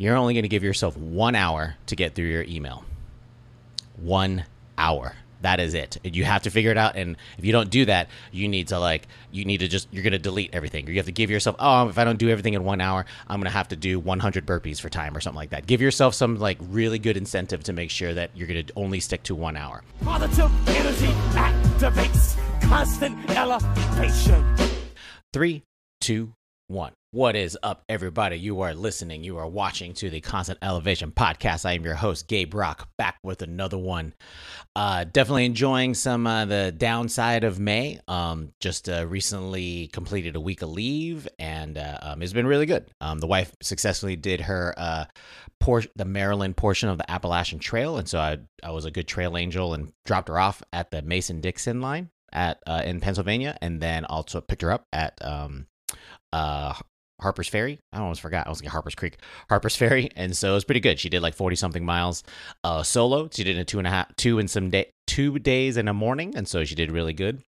you're 0.00 0.16
only 0.16 0.32
going 0.32 0.44
to 0.44 0.48
give 0.48 0.64
yourself 0.64 0.96
one 0.96 1.34
hour 1.34 1.74
to 1.84 1.94
get 1.94 2.14
through 2.14 2.24
your 2.24 2.42
email. 2.44 2.86
One 3.96 4.46
hour. 4.78 5.12
That 5.42 5.60
is 5.60 5.74
it. 5.74 5.98
You 6.02 6.24
have 6.24 6.42
to 6.44 6.50
figure 6.50 6.70
it 6.70 6.78
out. 6.78 6.96
And 6.96 7.18
if 7.36 7.44
you 7.44 7.52
don't 7.52 7.68
do 7.68 7.84
that, 7.84 8.08
you 8.32 8.48
need 8.48 8.68
to 8.68 8.78
like, 8.78 9.08
you 9.30 9.44
need 9.44 9.58
to 9.58 9.68
just, 9.68 9.88
you're 9.90 10.02
going 10.02 10.14
to 10.14 10.18
delete 10.18 10.54
everything. 10.54 10.86
You 10.86 10.96
have 10.96 11.04
to 11.04 11.12
give 11.12 11.30
yourself, 11.30 11.56
oh, 11.58 11.90
if 11.90 11.98
I 11.98 12.04
don't 12.04 12.18
do 12.18 12.30
everything 12.30 12.54
in 12.54 12.64
one 12.64 12.80
hour, 12.80 13.04
I'm 13.28 13.40
going 13.40 13.50
to 13.50 13.56
have 13.56 13.68
to 13.68 13.76
do 13.76 14.00
100 14.00 14.46
burpees 14.46 14.80
for 14.80 14.88
time 14.88 15.14
or 15.14 15.20
something 15.20 15.36
like 15.36 15.50
that. 15.50 15.66
Give 15.66 15.82
yourself 15.82 16.14
some 16.14 16.38
like 16.38 16.56
really 16.70 16.98
good 16.98 17.18
incentive 17.18 17.62
to 17.64 17.74
make 17.74 17.90
sure 17.90 18.14
that 18.14 18.30
you're 18.34 18.48
going 18.48 18.64
to 18.64 18.72
only 18.76 19.00
stick 19.00 19.22
to 19.24 19.34
one 19.34 19.58
hour. 19.58 19.82
Positive 20.02 20.50
energy 20.68 21.12
activates 21.34 22.38
constant 22.62 23.30
elevation. 23.30 24.56
Three, 25.34 25.62
two, 26.00 26.32
one. 26.70 26.92
What 27.10 27.34
is 27.34 27.58
up, 27.64 27.82
everybody? 27.88 28.38
You 28.38 28.60
are 28.60 28.72
listening, 28.72 29.24
you 29.24 29.36
are 29.38 29.48
watching 29.48 29.92
to 29.94 30.08
the 30.08 30.20
Constant 30.20 30.60
Elevation 30.62 31.10
podcast. 31.10 31.66
I 31.66 31.72
am 31.72 31.84
your 31.84 31.96
host, 31.96 32.28
Gabe 32.28 32.54
Rock, 32.54 32.88
back 32.96 33.18
with 33.24 33.42
another 33.42 33.76
one. 33.76 34.14
Uh, 34.76 35.04
definitely 35.04 35.46
enjoying 35.46 35.94
some 35.94 36.28
uh, 36.28 36.44
the 36.44 36.72
downside 36.74 37.42
of 37.42 37.58
May. 37.58 37.98
Um, 38.06 38.52
just 38.60 38.88
uh, 38.88 39.04
recently 39.08 39.88
completed 39.88 40.36
a 40.36 40.40
week 40.40 40.62
of 40.62 40.70
leave, 40.70 41.26
and 41.40 41.76
uh, 41.76 41.98
um, 42.02 42.22
it's 42.22 42.32
been 42.32 42.46
really 42.46 42.66
good. 42.66 42.88
Um, 43.00 43.18
the 43.18 43.26
wife 43.26 43.52
successfully 43.60 44.14
did 44.14 44.42
her 44.42 44.72
uh, 44.76 45.04
por- 45.58 45.82
the 45.96 46.04
Maryland 46.04 46.56
portion 46.56 46.88
of 46.88 46.98
the 46.98 47.10
Appalachian 47.10 47.58
Trail, 47.58 47.98
and 47.98 48.08
so 48.08 48.20
I 48.20 48.38
I 48.62 48.70
was 48.70 48.84
a 48.84 48.92
good 48.92 49.08
trail 49.08 49.36
angel 49.36 49.74
and 49.74 49.92
dropped 50.06 50.28
her 50.28 50.38
off 50.38 50.62
at 50.72 50.92
the 50.92 51.02
Mason 51.02 51.40
Dixon 51.40 51.80
line 51.80 52.10
at 52.32 52.62
uh, 52.68 52.82
in 52.84 53.00
Pennsylvania, 53.00 53.58
and 53.60 53.80
then 53.80 54.04
also 54.04 54.40
picked 54.40 54.62
her 54.62 54.70
up 54.70 54.86
at 54.92 55.18
um, 55.20 55.66
uh 56.32 56.74
Harper's 57.20 57.48
Ferry. 57.48 57.80
I 57.92 58.00
almost 58.00 58.20
forgot. 58.20 58.46
I 58.46 58.50
was 58.50 58.62
like 58.62 58.70
Harper's 58.70 58.94
Creek, 58.94 59.18
Harper's 59.48 59.76
Ferry, 59.76 60.10
and 60.16 60.36
so 60.36 60.50
it 60.50 60.54
was 60.54 60.64
pretty 60.64 60.80
good. 60.80 60.98
She 60.98 61.08
did 61.08 61.22
like 61.22 61.34
forty 61.34 61.56
something 61.56 61.84
miles 61.84 62.22
uh, 62.64 62.82
solo. 62.82 63.28
She 63.32 63.44
did 63.44 63.58
in 63.58 63.66
two 63.66 63.78
and 63.78 63.86
a 63.86 63.90
half, 63.90 64.14
two 64.16 64.38
and 64.38 64.50
some 64.50 64.70
day, 64.70 64.90
two 65.06 65.38
days 65.38 65.76
in 65.76 65.88
a 65.88 65.94
morning, 65.94 66.34
and 66.36 66.48
so 66.48 66.64
she 66.64 66.74
did 66.74 66.90
really 66.90 67.12
good. 67.12 67.42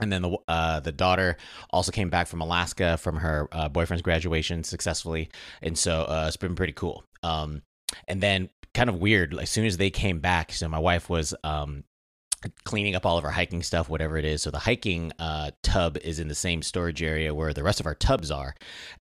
And 0.00 0.10
then 0.10 0.22
the 0.22 0.38
uh, 0.48 0.80
the 0.80 0.92
daughter 0.92 1.36
also 1.70 1.92
came 1.92 2.08
back 2.08 2.26
from 2.26 2.40
Alaska 2.40 2.96
from 2.96 3.16
her 3.16 3.48
uh, 3.52 3.68
boyfriend's 3.68 4.02
graduation 4.02 4.64
successfully, 4.64 5.28
and 5.60 5.76
so 5.76 6.02
uh, 6.02 6.24
it's 6.26 6.36
been 6.36 6.54
pretty 6.54 6.72
cool. 6.72 7.04
Um, 7.22 7.62
and 8.08 8.20
then 8.20 8.48
kind 8.74 8.88
of 8.88 8.96
weird. 8.96 9.38
As 9.38 9.50
soon 9.50 9.66
as 9.66 9.76
they 9.76 9.90
came 9.90 10.20
back, 10.20 10.52
so 10.52 10.68
my 10.68 10.78
wife 10.78 11.10
was 11.10 11.34
um, 11.44 11.84
cleaning 12.64 12.94
up 12.94 13.06
all 13.06 13.18
of 13.18 13.24
our 13.24 13.30
hiking 13.30 13.62
stuff, 13.62 13.88
whatever 13.88 14.16
it 14.16 14.24
is. 14.24 14.42
So 14.42 14.50
the 14.50 14.58
hiking 14.58 15.12
uh, 15.18 15.50
tub 15.62 15.96
is 15.98 16.18
in 16.18 16.28
the 16.28 16.34
same 16.34 16.62
storage 16.62 17.02
area 17.02 17.34
where 17.34 17.52
the 17.52 17.62
rest 17.62 17.80
of 17.80 17.86
our 17.86 17.94
tubs 17.94 18.30
are, 18.30 18.54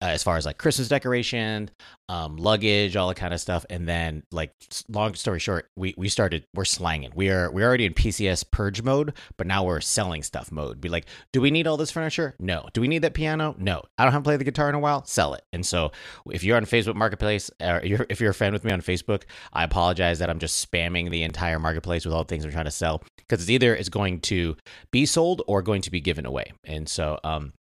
uh, 0.01 0.07
as 0.07 0.23
far 0.23 0.37
as 0.37 0.45
like 0.45 0.57
Christmas 0.57 0.87
decoration, 0.87 1.69
um, 2.09 2.35
luggage, 2.37 2.95
all 2.95 3.07
that 3.07 3.15
kind 3.15 3.33
of 3.33 3.39
stuff. 3.39 3.65
And 3.69 3.87
then, 3.87 4.23
like, 4.31 4.53
long 4.89 5.15
story 5.15 5.39
short, 5.39 5.69
we 5.75 5.93
we 5.97 6.09
started 6.09 6.45
we're 6.53 6.65
slanging. 6.65 7.11
We 7.15 7.29
are 7.29 7.49
we're 7.51 7.65
already 7.65 7.85
in 7.85 7.93
PCS 7.93 8.45
purge 8.51 8.81
mode, 8.81 9.13
but 9.37 9.47
now 9.47 9.63
we're 9.63 9.81
selling 9.81 10.21
stuff 10.23 10.51
mode. 10.51 10.81
Be 10.81 10.89
like, 10.89 11.05
do 11.31 11.41
we 11.41 11.51
need 11.51 11.67
all 11.67 11.77
this 11.77 11.91
furniture? 11.91 12.35
No. 12.39 12.67
Do 12.73 12.81
we 12.81 12.87
need 12.87 12.99
that 12.99 13.13
piano? 13.13 13.55
No. 13.57 13.81
I 13.97 14.03
don't 14.03 14.11
have 14.11 14.23
to 14.23 14.27
play 14.27 14.37
the 14.37 14.43
guitar 14.43 14.69
in 14.69 14.75
a 14.75 14.79
while. 14.79 15.05
Sell 15.05 15.33
it. 15.33 15.43
And 15.53 15.65
so, 15.65 15.91
if 16.29 16.43
you're 16.43 16.57
on 16.57 16.65
Facebook 16.65 16.95
Marketplace, 16.95 17.49
or 17.61 17.81
you're, 17.83 18.05
if 18.09 18.19
you're 18.19 18.31
a 18.31 18.35
fan 18.35 18.53
with 18.53 18.65
me 18.65 18.71
on 18.71 18.81
Facebook, 18.81 19.23
I 19.53 19.63
apologize 19.63 20.19
that 20.19 20.29
I'm 20.29 20.39
just 20.39 20.69
spamming 20.69 21.09
the 21.09 21.23
entire 21.23 21.59
marketplace 21.59 22.05
with 22.05 22.13
all 22.13 22.23
the 22.23 22.27
things 22.27 22.43
I'm 22.43 22.51
trying 22.51 22.65
to 22.65 22.71
sell 22.71 23.03
because 23.27 23.43
it's 23.43 23.49
either 23.49 23.75
it's 23.75 23.89
going 23.89 24.19
to 24.21 24.55
be 24.91 25.05
sold 25.05 25.41
or 25.47 25.61
going 25.61 25.81
to 25.81 25.91
be 25.91 26.02
given 26.02 26.25
away. 26.25 26.52
And 26.63 26.88
so, 26.88 27.19
um, 27.23 27.53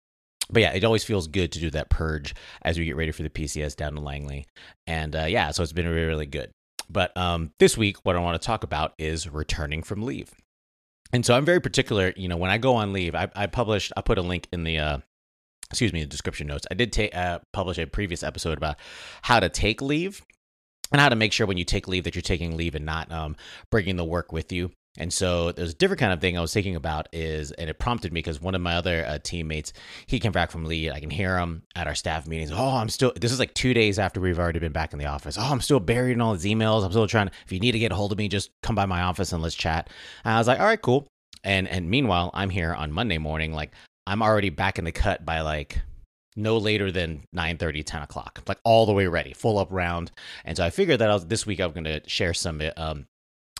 but 0.51 0.61
yeah, 0.61 0.73
it 0.73 0.83
always 0.83 1.03
feels 1.03 1.27
good 1.27 1.51
to 1.53 1.59
do 1.59 1.69
that 1.71 1.89
purge 1.89 2.35
as 2.63 2.77
we 2.77 2.85
get 2.85 2.95
ready 2.95 3.11
for 3.11 3.23
the 3.23 3.29
PCS 3.29 3.75
down 3.75 3.97
in 3.97 4.03
Langley. 4.03 4.47
And 4.87 5.15
uh, 5.15 5.25
yeah, 5.25 5.51
so 5.51 5.63
it's 5.63 5.73
been 5.73 5.87
really, 5.87 6.07
really 6.07 6.25
good. 6.25 6.51
But 6.89 7.15
um, 7.15 7.51
this 7.59 7.77
week, 7.77 7.97
what 8.03 8.15
I 8.15 8.19
want 8.19 8.41
to 8.41 8.45
talk 8.45 8.63
about 8.63 8.93
is 8.97 9.29
returning 9.29 9.81
from 9.81 10.03
leave. 10.03 10.33
And 11.13 11.25
so 11.25 11.35
I'm 11.35 11.45
very 11.45 11.59
particular, 11.59 12.13
you 12.15 12.27
know, 12.27 12.37
when 12.37 12.51
I 12.51 12.57
go 12.57 12.75
on 12.75 12.93
leave, 12.93 13.15
I, 13.15 13.29
I 13.35 13.47
published, 13.47 13.91
I 13.95 14.01
put 14.01 14.17
a 14.17 14.21
link 14.21 14.47
in 14.51 14.63
the, 14.63 14.79
uh, 14.79 14.97
excuse 15.69 15.93
me, 15.93 16.01
the 16.01 16.07
description 16.07 16.47
notes. 16.47 16.65
I 16.69 16.73
did 16.73 16.91
take, 16.91 17.15
uh, 17.15 17.39
publish 17.53 17.77
a 17.77 17.85
previous 17.85 18.23
episode 18.23 18.57
about 18.57 18.77
how 19.21 19.39
to 19.39 19.49
take 19.49 19.81
leave 19.81 20.21
and 20.91 20.99
how 21.01 21.09
to 21.09 21.15
make 21.15 21.33
sure 21.33 21.47
when 21.47 21.57
you 21.57 21.65
take 21.65 21.87
leave 21.87 22.03
that 22.05 22.15
you're 22.15 22.21
taking 22.21 22.57
leave 22.57 22.75
and 22.75 22.85
not 22.85 23.11
um, 23.11 23.35
bringing 23.69 23.95
the 23.95 24.05
work 24.05 24.31
with 24.31 24.51
you. 24.51 24.71
And 24.97 25.13
so 25.13 25.53
there's 25.53 25.71
a 25.71 25.75
different 25.75 26.01
kind 26.01 26.11
of 26.11 26.19
thing 26.19 26.37
I 26.37 26.41
was 26.41 26.53
thinking 26.53 26.75
about 26.75 27.07
is, 27.13 27.51
and 27.53 27.69
it 27.69 27.79
prompted 27.79 28.11
me 28.11 28.19
because 28.19 28.41
one 28.41 28.55
of 28.55 28.61
my 28.61 28.75
other 28.75 29.05
uh, 29.05 29.19
teammates, 29.23 29.71
he 30.05 30.19
came 30.19 30.33
back 30.33 30.51
from 30.51 30.65
leave. 30.65 30.91
I 30.91 30.99
can 30.99 31.09
hear 31.09 31.37
him 31.37 31.63
at 31.75 31.87
our 31.87 31.95
staff 31.95 32.27
meetings. 32.27 32.51
Oh, 32.51 32.75
I'm 32.75 32.89
still, 32.89 33.13
this 33.15 33.31
is 33.31 33.39
like 33.39 33.53
two 33.53 33.73
days 33.73 33.99
after 33.99 34.19
we've 34.19 34.39
already 34.39 34.59
been 34.59 34.73
back 34.73 34.91
in 34.91 34.99
the 34.99 35.05
office. 35.05 35.37
Oh, 35.39 35.49
I'm 35.49 35.61
still 35.61 35.79
buried 35.79 36.13
in 36.13 36.21
all 36.21 36.33
his 36.33 36.43
emails. 36.43 36.83
I'm 36.83 36.91
still 36.91 37.07
trying 37.07 37.31
if 37.45 37.51
you 37.51 37.59
need 37.59 37.71
to 37.71 37.79
get 37.79 37.93
a 37.93 37.95
hold 37.95 38.11
of 38.11 38.17
me, 38.17 38.27
just 38.27 38.51
come 38.61 38.75
by 38.75 38.85
my 38.85 39.03
office 39.03 39.31
and 39.31 39.41
let's 39.41 39.55
chat. 39.55 39.89
And 40.25 40.33
I 40.33 40.37
was 40.37 40.47
like, 40.47 40.59
all 40.59 40.65
right, 40.65 40.81
cool. 40.81 41.07
And, 41.43 41.69
and 41.69 41.89
meanwhile, 41.89 42.29
I'm 42.33 42.49
here 42.49 42.73
on 42.73 42.91
Monday 42.91 43.17
morning. 43.17 43.53
Like 43.53 43.71
I'm 44.05 44.21
already 44.21 44.49
back 44.49 44.77
in 44.77 44.83
the 44.83 44.91
cut 44.91 45.25
by 45.25 45.39
like 45.39 45.79
no 46.35 46.57
later 46.57 46.91
than 46.91 47.23
9 47.33 47.57
30 47.57 47.83
10 47.83 48.03
o'clock 48.03 48.41
like 48.47 48.57
all 48.63 48.85
the 48.85 48.93
way 48.93 49.05
ready 49.05 49.33
full 49.33 49.59
up 49.59 49.67
round 49.69 50.11
and 50.45 50.55
so 50.55 50.63
i 50.63 50.69
figured 50.69 50.99
that 50.99 51.11
I 51.11 51.13
was, 51.13 51.27
this 51.27 51.45
week 51.45 51.59
i'm 51.59 51.71
going 51.71 51.83
to 51.83 52.01
share 52.07 52.33
some 52.33 52.61
um, 52.77 53.05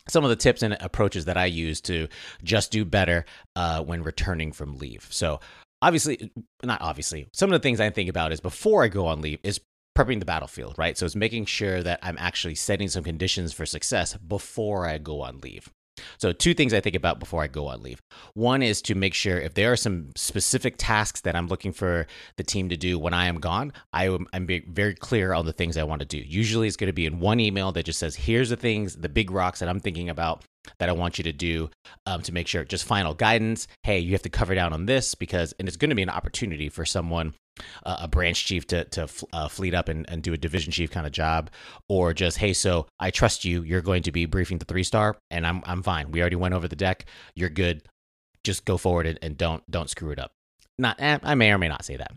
some 0.07 0.23
of 0.23 0.29
the 0.29 0.35
tips 0.35 0.63
and 0.63 0.77
approaches 0.79 1.25
that 1.25 1.37
I 1.37 1.45
use 1.45 1.81
to 1.81 2.07
just 2.43 2.71
do 2.71 2.85
better 2.85 3.25
uh, 3.55 3.83
when 3.83 4.03
returning 4.03 4.51
from 4.51 4.77
leave. 4.77 5.07
So, 5.09 5.39
obviously, 5.81 6.31
not 6.63 6.81
obviously, 6.81 7.27
some 7.33 7.51
of 7.51 7.59
the 7.59 7.63
things 7.63 7.79
I 7.79 7.89
think 7.89 8.09
about 8.09 8.31
is 8.31 8.39
before 8.39 8.83
I 8.83 8.87
go 8.87 9.07
on 9.07 9.21
leave 9.21 9.39
is 9.43 9.61
prepping 9.97 10.19
the 10.19 10.25
battlefield, 10.25 10.75
right? 10.77 10.97
So, 10.97 11.05
it's 11.05 11.15
making 11.15 11.45
sure 11.45 11.83
that 11.83 11.99
I'm 12.01 12.17
actually 12.17 12.55
setting 12.55 12.87
some 12.87 13.03
conditions 13.03 13.53
for 13.53 13.65
success 13.65 14.15
before 14.17 14.87
I 14.87 14.97
go 14.97 15.21
on 15.21 15.39
leave. 15.39 15.69
So, 16.17 16.31
two 16.31 16.53
things 16.53 16.73
I 16.73 16.79
think 16.79 16.95
about 16.95 17.19
before 17.19 17.43
I 17.43 17.47
go 17.47 17.67
on 17.67 17.81
leave. 17.81 18.01
One 18.33 18.61
is 18.61 18.81
to 18.83 18.95
make 18.95 19.13
sure 19.13 19.39
if 19.39 19.53
there 19.53 19.71
are 19.71 19.77
some 19.77 20.09
specific 20.15 20.75
tasks 20.77 21.21
that 21.21 21.35
I'm 21.35 21.47
looking 21.47 21.71
for 21.71 22.07
the 22.37 22.43
team 22.43 22.69
to 22.69 22.77
do 22.77 22.97
when 22.99 23.13
I 23.13 23.25
am 23.25 23.39
gone, 23.39 23.73
I 23.93 24.07
am 24.07 24.27
I'm 24.33 24.47
very 24.67 24.95
clear 24.95 25.33
on 25.33 25.45
the 25.45 25.53
things 25.53 25.77
I 25.77 25.83
want 25.83 25.99
to 26.01 26.05
do. 26.05 26.17
Usually, 26.17 26.67
it's 26.67 26.77
going 26.77 26.87
to 26.87 26.93
be 26.93 27.05
in 27.05 27.19
one 27.19 27.39
email 27.39 27.71
that 27.71 27.85
just 27.85 27.99
says, 27.99 28.15
"Here's 28.15 28.49
the 28.49 28.55
things, 28.55 28.95
the 28.97 29.09
big 29.09 29.31
rocks 29.31 29.59
that 29.59 29.69
I'm 29.69 29.79
thinking 29.79 30.09
about 30.09 30.43
that 30.79 30.89
I 30.89 30.91
want 30.91 31.17
you 31.17 31.23
to 31.23 31.33
do 31.33 31.69
um, 32.05 32.21
to 32.23 32.31
make 32.31 32.47
sure 32.47 32.63
just 32.63 32.85
final 32.85 33.13
guidance. 33.13 33.67
Hey, 33.83 33.99
you 33.99 34.11
have 34.11 34.21
to 34.23 34.29
cover 34.29 34.55
down 34.55 34.73
on 34.73 34.85
this 34.85 35.15
because, 35.15 35.53
and 35.59 35.67
it's 35.67 35.77
going 35.77 35.89
to 35.89 35.95
be 35.95 36.03
an 36.03 36.09
opportunity 36.09 36.69
for 36.69 36.85
someone, 36.85 37.33
a 37.83 38.07
branch 38.07 38.45
chief 38.45 38.67
to 38.67 38.85
to 38.85 39.07
uh, 39.33 39.47
fleet 39.47 39.73
up 39.73 39.89
and, 39.89 40.09
and 40.09 40.23
do 40.23 40.33
a 40.33 40.37
division 40.37 40.71
chief 40.71 40.91
kind 40.91 41.05
of 41.05 41.11
job, 41.11 41.49
or 41.89 42.13
just 42.13 42.37
hey, 42.37 42.53
so 42.53 42.87
I 42.99 43.11
trust 43.11 43.45
you. 43.45 43.63
You're 43.63 43.81
going 43.81 44.03
to 44.03 44.11
be 44.11 44.25
briefing 44.25 44.57
the 44.57 44.65
three 44.65 44.83
star, 44.83 45.17
and 45.29 45.45
I'm 45.45 45.61
I'm 45.65 45.83
fine. 45.83 46.11
We 46.11 46.21
already 46.21 46.35
went 46.35 46.53
over 46.53 46.67
the 46.67 46.75
deck. 46.75 47.05
You're 47.35 47.49
good. 47.49 47.83
Just 48.43 48.65
go 48.65 48.77
forward 48.77 49.05
and, 49.05 49.19
and 49.21 49.37
don't 49.37 49.63
don't 49.69 49.89
screw 49.89 50.11
it 50.11 50.19
up. 50.19 50.31
Not, 50.77 50.99
eh, 50.99 51.19
I 51.21 51.35
may 51.35 51.51
or 51.51 51.57
may 51.57 51.67
not 51.67 51.85
say 51.85 51.97
that. 51.97 52.11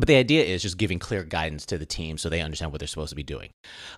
But 0.00 0.06
the 0.06 0.16
idea 0.16 0.44
is 0.44 0.62
just 0.62 0.78
giving 0.78 0.98
clear 0.98 1.22
guidance 1.22 1.66
to 1.66 1.76
the 1.76 1.84
team 1.84 2.16
so 2.16 2.30
they 2.30 2.40
understand 2.40 2.72
what 2.72 2.78
they're 2.78 2.88
supposed 2.88 3.10
to 3.10 3.16
be 3.16 3.22
doing. 3.22 3.50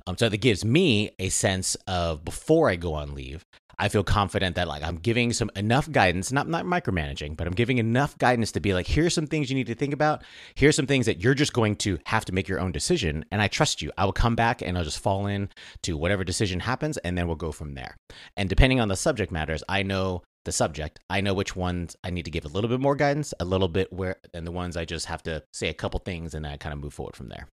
Um, 0.07 0.19
so 0.19 0.29
that 0.29 0.37
gives 0.39 0.65
me 0.65 1.13
a 1.21 1.29
sense 1.29 1.77
of 1.87 2.25
before 2.25 2.69
I 2.69 2.75
go 2.75 2.95
on 2.95 3.15
leave, 3.15 3.45
I 3.83 3.89
feel 3.89 4.05
confident 4.05 4.55
that 4.55 4.69
like 4.69 4.85
I'm 4.85 4.95
giving 4.95 5.33
some 5.33 5.51
enough 5.57 5.91
guidance, 5.91 6.31
not 6.31 6.49
not 6.49 6.65
micromanaging, 6.65 7.37
but 7.37 7.49
I'm 7.49 7.53
giving 7.53 7.79
enough 7.79 8.17
guidance 8.17 8.53
to 8.53 8.61
be 8.61 8.75
like, 8.75 8.87
here's 8.87 9.13
some 9.13 9.27
things 9.27 9.51
you 9.51 9.57
need 9.57 9.67
to 9.67 9.75
think 9.75 9.93
about. 9.93 10.23
Here's 10.55 10.77
some 10.77 10.87
things 10.87 11.07
that 11.07 11.21
you're 11.21 11.35
just 11.35 11.53
going 11.53 11.75
to 11.77 11.99
have 12.07 12.25
to 12.27 12.33
make 12.33 12.47
your 12.47 12.61
own 12.61 12.71
decision. 12.71 13.25
And 13.33 13.43
I 13.43 13.49
trust 13.49 13.83
you. 13.83 13.91
I 13.99 14.05
will 14.05 14.13
come 14.13 14.37
back 14.37 14.63
and 14.63 14.79
I'll 14.79 14.85
just 14.85 15.01
fall 15.01 15.27
in 15.27 15.49
to 15.83 15.97
whatever 15.97 16.23
decision 16.23 16.61
happens, 16.61 16.97
and 16.99 17.19
then 17.19 17.27
we'll 17.27 17.35
go 17.35 17.51
from 17.51 17.75
there. 17.75 17.97
And 18.37 18.49
depending 18.49 18.79
on 18.79 18.87
the 18.87 18.95
subject 18.95 19.33
matters, 19.33 19.65
I 19.69 19.83
know 19.83 20.23
the 20.45 20.53
subject. 20.53 21.01
I 21.11 21.21
know 21.21 21.35
which 21.35 21.57
ones 21.57 21.97
I 22.05 22.11
need 22.11 22.27
to 22.27 22.31
give 22.31 22.45
a 22.45 22.49
little 22.49 22.71
bit 22.71 22.79
more 22.79 22.95
guidance, 22.95 23.35
a 23.41 23.45
little 23.45 23.67
bit 23.67 23.93
where, 23.93 24.17
and 24.33 24.47
the 24.47 24.53
ones 24.53 24.77
I 24.77 24.85
just 24.85 25.07
have 25.07 25.25
to 25.25 25.43
say 25.53 25.69
a 25.69 25.75
couple 25.75 25.99
things 25.99 26.35
and 26.35 26.47
I 26.47 26.57
kind 26.57 26.73
of 26.73 26.79
move 26.79 26.95
forward 26.95 27.17
from 27.17 27.31
there. 27.31 27.49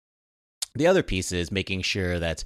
The 0.76 0.88
other 0.88 1.04
piece 1.04 1.32
is 1.32 1.54
making 1.54 1.84
sure 1.84 2.20
that 2.20 2.44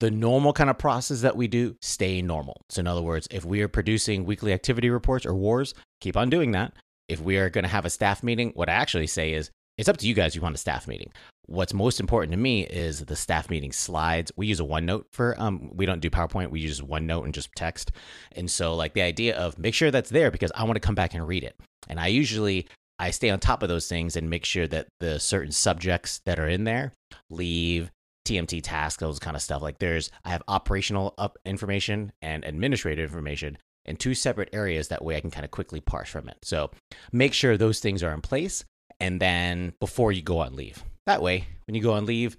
the 0.00 0.10
normal 0.10 0.52
kind 0.52 0.70
of 0.70 0.78
process 0.78 1.22
that 1.22 1.36
we 1.36 1.48
do 1.48 1.76
stay 1.82 2.22
normal. 2.22 2.62
So, 2.70 2.80
in 2.80 2.86
other 2.86 3.02
words, 3.02 3.26
if 3.30 3.44
we 3.44 3.62
are 3.62 3.68
producing 3.68 4.24
weekly 4.24 4.52
activity 4.52 4.90
reports 4.90 5.26
or 5.26 5.34
wars, 5.34 5.74
keep 6.00 6.16
on 6.16 6.30
doing 6.30 6.52
that. 6.52 6.74
If 7.08 7.20
we 7.20 7.38
are 7.38 7.50
going 7.50 7.64
to 7.64 7.70
have 7.70 7.84
a 7.84 7.90
staff 7.90 8.22
meeting, 8.22 8.52
what 8.54 8.68
I 8.68 8.74
actually 8.74 9.06
say 9.06 9.32
is 9.32 9.50
it's 9.78 9.88
up 9.88 9.96
to 9.98 10.06
you 10.06 10.14
guys. 10.14 10.34
You 10.34 10.42
want 10.42 10.54
a 10.54 10.58
staff 10.58 10.86
meeting. 10.86 11.12
What's 11.46 11.72
most 11.72 11.98
important 12.00 12.32
to 12.32 12.36
me 12.36 12.64
is 12.64 13.04
the 13.04 13.16
staff 13.16 13.48
meeting 13.48 13.72
slides. 13.72 14.30
We 14.36 14.46
use 14.46 14.60
a 14.60 14.64
OneNote 14.64 15.04
for 15.12 15.34
um 15.40 15.70
we 15.74 15.86
don't 15.86 16.00
do 16.00 16.10
PowerPoint. 16.10 16.50
We 16.50 16.60
use 16.60 16.80
OneNote 16.80 17.24
and 17.24 17.32
just 17.32 17.48
text. 17.56 17.92
And 18.32 18.50
so 18.50 18.74
like 18.74 18.92
the 18.92 19.02
idea 19.02 19.36
of 19.36 19.58
make 19.58 19.74
sure 19.74 19.90
that's 19.90 20.10
there 20.10 20.30
because 20.30 20.52
I 20.54 20.64
want 20.64 20.76
to 20.76 20.80
come 20.80 20.94
back 20.94 21.14
and 21.14 21.26
read 21.26 21.44
it. 21.44 21.56
And 21.88 21.98
I 21.98 22.08
usually 22.08 22.66
I 22.98 23.12
stay 23.12 23.30
on 23.30 23.38
top 23.38 23.62
of 23.62 23.68
those 23.68 23.88
things 23.88 24.16
and 24.16 24.28
make 24.28 24.44
sure 24.44 24.66
that 24.66 24.88
the 25.00 25.20
certain 25.20 25.52
subjects 25.52 26.20
that 26.26 26.40
are 26.40 26.48
in 26.48 26.64
there, 26.64 26.92
leave, 27.30 27.90
TMT 28.28 28.60
tasks, 28.62 29.00
those 29.00 29.18
kind 29.18 29.36
of 29.36 29.42
stuff. 29.42 29.62
Like 29.62 29.78
there's 29.78 30.10
I 30.24 30.30
have 30.30 30.42
operational 30.48 31.14
up 31.18 31.38
information 31.44 32.12
and 32.20 32.44
administrative 32.44 33.10
information 33.10 33.58
in 33.84 33.96
two 33.96 34.14
separate 34.14 34.50
areas 34.52 34.88
that 34.88 35.02
way 35.02 35.16
I 35.16 35.20
can 35.20 35.30
kind 35.30 35.44
of 35.44 35.50
quickly 35.50 35.80
parse 35.80 36.10
from 36.10 36.28
it. 36.28 36.36
So 36.42 36.70
make 37.10 37.32
sure 37.32 37.56
those 37.56 37.80
things 37.80 38.02
are 38.02 38.12
in 38.12 38.20
place 38.20 38.64
and 39.00 39.20
then 39.20 39.72
before 39.80 40.12
you 40.12 40.22
go 40.22 40.40
on 40.40 40.54
leave. 40.54 40.84
That 41.06 41.22
way, 41.22 41.46
when 41.66 41.74
you 41.74 41.80
go 41.80 41.94
on 41.94 42.04
leave, 42.04 42.36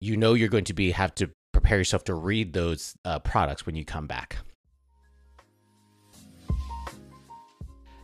you 0.00 0.16
know 0.16 0.34
you're 0.34 0.48
going 0.48 0.64
to 0.64 0.74
be 0.74 0.90
have 0.90 1.14
to 1.16 1.30
prepare 1.52 1.78
yourself 1.78 2.04
to 2.04 2.14
read 2.14 2.52
those 2.52 2.94
uh, 3.04 3.18
products 3.20 3.64
when 3.64 3.76
you 3.76 3.84
come 3.84 4.06
back. 4.06 4.36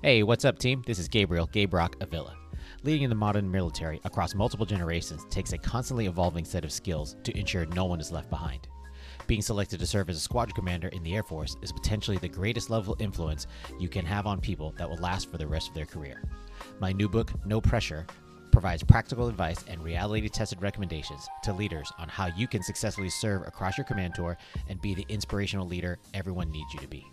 Hey, 0.03 0.23
what's 0.23 0.45
up, 0.45 0.59
team? 0.59 0.83
This 0.87 0.99
is 0.99 1.09
Gabriel 1.09 1.49
Gabrock 1.49 2.01
Avila. 2.01 2.37
Leading 2.87 3.03
in 3.03 3.11
the 3.11 3.17
modern 3.17 3.51
military 3.51 4.01
across 4.05 4.33
multiple 4.33 4.65
generations 4.65 5.27
takes 5.29 5.53
a 5.53 5.59
constantly 5.59 6.07
evolving 6.07 6.45
set 6.45 6.65
of 6.65 6.71
skills 6.71 7.17
to 7.25 7.37
ensure 7.37 7.67
no 7.67 7.85
one 7.85 7.99
is 7.99 8.13
left 8.13 8.31
behind. 8.31 8.69
Being 9.27 9.43
selected 9.43 9.81
to 9.81 9.87
serve 9.89 10.09
as 10.09 10.17
a 10.17 10.21
squadron 10.21 10.55
commander 10.55 10.87
in 10.87 11.03
the 11.03 11.17
Air 11.17 11.25
Force 11.25 11.57
is 11.63 11.73
potentially 11.73 12.17
the 12.17 12.29
greatest 12.29 12.71
level 12.71 12.93
of 12.93 13.01
influence 13.01 13.49
you 13.81 13.89
can 13.89 14.07
have 14.07 14.25
on 14.25 14.41
people 14.41 14.73
that 14.79 14.89
will 14.89 14.99
last 14.99 15.29
for 15.33 15.37
the 15.37 15.49
rest 15.49 15.67
of 15.67 15.75
their 15.75 15.85
career. 15.85 16.23
My 16.79 16.93
new 16.93 17.09
book, 17.09 17.33
No 17.45 17.61
Pressure, 17.61 18.07
provides 18.53 18.85
practical 18.85 19.27
advice 19.27 19.65
and 19.67 19.83
reality 19.83 20.29
tested 20.29 20.63
recommendations 20.63 21.27
to 21.43 21.53
leaders 21.53 21.91
on 21.99 22.09
how 22.09 22.27
you 22.37 22.47
can 22.47 22.63
successfully 22.63 23.11
serve 23.11 23.45
across 23.49 23.77
your 23.77 23.85
command 23.85 24.15
tour 24.15 24.39
and 24.69 24.81
be 24.81 24.95
the 24.95 25.07
inspirational 25.09 25.67
leader 25.67 25.99
everyone 26.15 26.53
needs 26.53 26.73
you 26.73 26.79
to 26.79 26.87
be. 26.87 27.05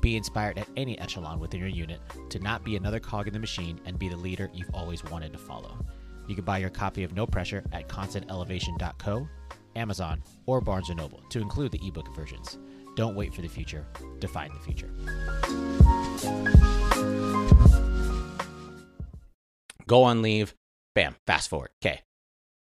Be 0.00 0.16
inspired 0.16 0.58
at 0.58 0.68
any 0.76 0.98
echelon 0.98 1.40
within 1.40 1.60
your 1.60 1.68
unit 1.68 2.00
to 2.30 2.38
not 2.38 2.64
be 2.64 2.76
another 2.76 3.00
cog 3.00 3.26
in 3.26 3.32
the 3.32 3.38
machine 3.38 3.80
and 3.84 3.98
be 3.98 4.08
the 4.08 4.16
leader 4.16 4.50
you've 4.52 4.74
always 4.74 5.04
wanted 5.04 5.32
to 5.32 5.38
follow. 5.38 5.84
You 6.28 6.34
can 6.34 6.44
buy 6.44 6.58
your 6.58 6.70
copy 6.70 7.04
of 7.04 7.14
No 7.14 7.26
Pressure 7.26 7.64
at 7.72 7.88
constantelevation.co, 7.88 9.28
Amazon, 9.76 10.22
or 10.46 10.60
Barnes 10.60 10.90
& 10.90 10.94
Noble 10.94 11.22
to 11.30 11.40
include 11.40 11.72
the 11.72 11.80
ebook 11.86 12.14
versions. 12.14 12.58
Don't 12.96 13.16
wait 13.16 13.34
for 13.34 13.42
the 13.42 13.48
future, 13.48 13.86
define 14.18 14.50
the 14.52 14.60
future. 14.60 14.90
Go 19.86 20.04
on 20.04 20.22
leave, 20.22 20.54
bam, 20.94 21.16
fast 21.26 21.50
forward. 21.50 21.70
Okay. 21.84 22.00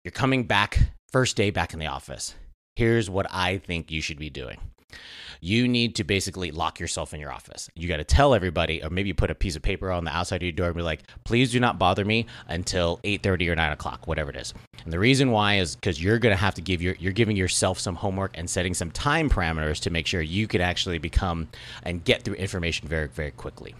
You're 0.03 0.11
coming 0.11 0.45
back, 0.45 0.79
first 1.11 1.35
day 1.35 1.49
back 1.51 1.73
in 1.73 1.79
the 1.79 1.87
office. 1.87 2.35
Here's 2.75 3.09
what 3.09 3.27
I 3.29 3.57
think 3.57 3.91
you 3.91 4.01
should 4.01 4.19
be 4.19 4.29
doing 4.29 4.57
you 5.41 5.67
need 5.67 5.95
to 5.95 6.03
basically 6.03 6.51
lock 6.51 6.79
yourself 6.79 7.13
in 7.13 7.19
your 7.19 7.31
office. 7.31 7.69
You 7.75 7.87
got 7.87 7.97
to 7.97 8.03
tell 8.03 8.33
everybody, 8.33 8.83
or 8.83 8.89
maybe 8.89 9.09
you 9.09 9.13
put 9.13 9.31
a 9.31 9.35
piece 9.35 9.55
of 9.55 9.61
paper 9.61 9.91
on 9.91 10.03
the 10.03 10.15
outside 10.15 10.37
of 10.37 10.43
your 10.43 10.51
door 10.51 10.67
and 10.67 10.75
be 10.75 10.81
like, 10.81 11.03
please 11.23 11.51
do 11.51 11.59
not 11.59 11.79
bother 11.79 12.03
me 12.05 12.25
until 12.47 12.97
8.30 13.03 13.49
or 13.49 13.55
9 13.55 13.71
o'clock, 13.71 14.07
whatever 14.07 14.29
it 14.29 14.35
is. 14.35 14.53
And 14.83 14.91
the 14.91 14.99
reason 14.99 15.31
why 15.31 15.55
is 15.55 15.75
because 15.75 16.01
you're 16.01 16.19
going 16.19 16.33
to 16.33 16.41
have 16.41 16.55
to 16.55 16.61
give 16.61 16.81
your, 16.81 16.95
you're 16.95 17.13
giving 17.13 17.37
yourself 17.37 17.79
some 17.79 17.95
homework 17.95 18.37
and 18.37 18.49
setting 18.49 18.73
some 18.73 18.91
time 18.91 19.29
parameters 19.29 19.79
to 19.81 19.89
make 19.89 20.07
sure 20.07 20.21
you 20.21 20.47
can 20.47 20.61
actually 20.61 20.97
become 20.97 21.49
and 21.83 22.03
get 22.03 22.23
through 22.23 22.35
information 22.35 22.87
very, 22.87 23.07
very 23.07 23.31
quickly 23.31 23.75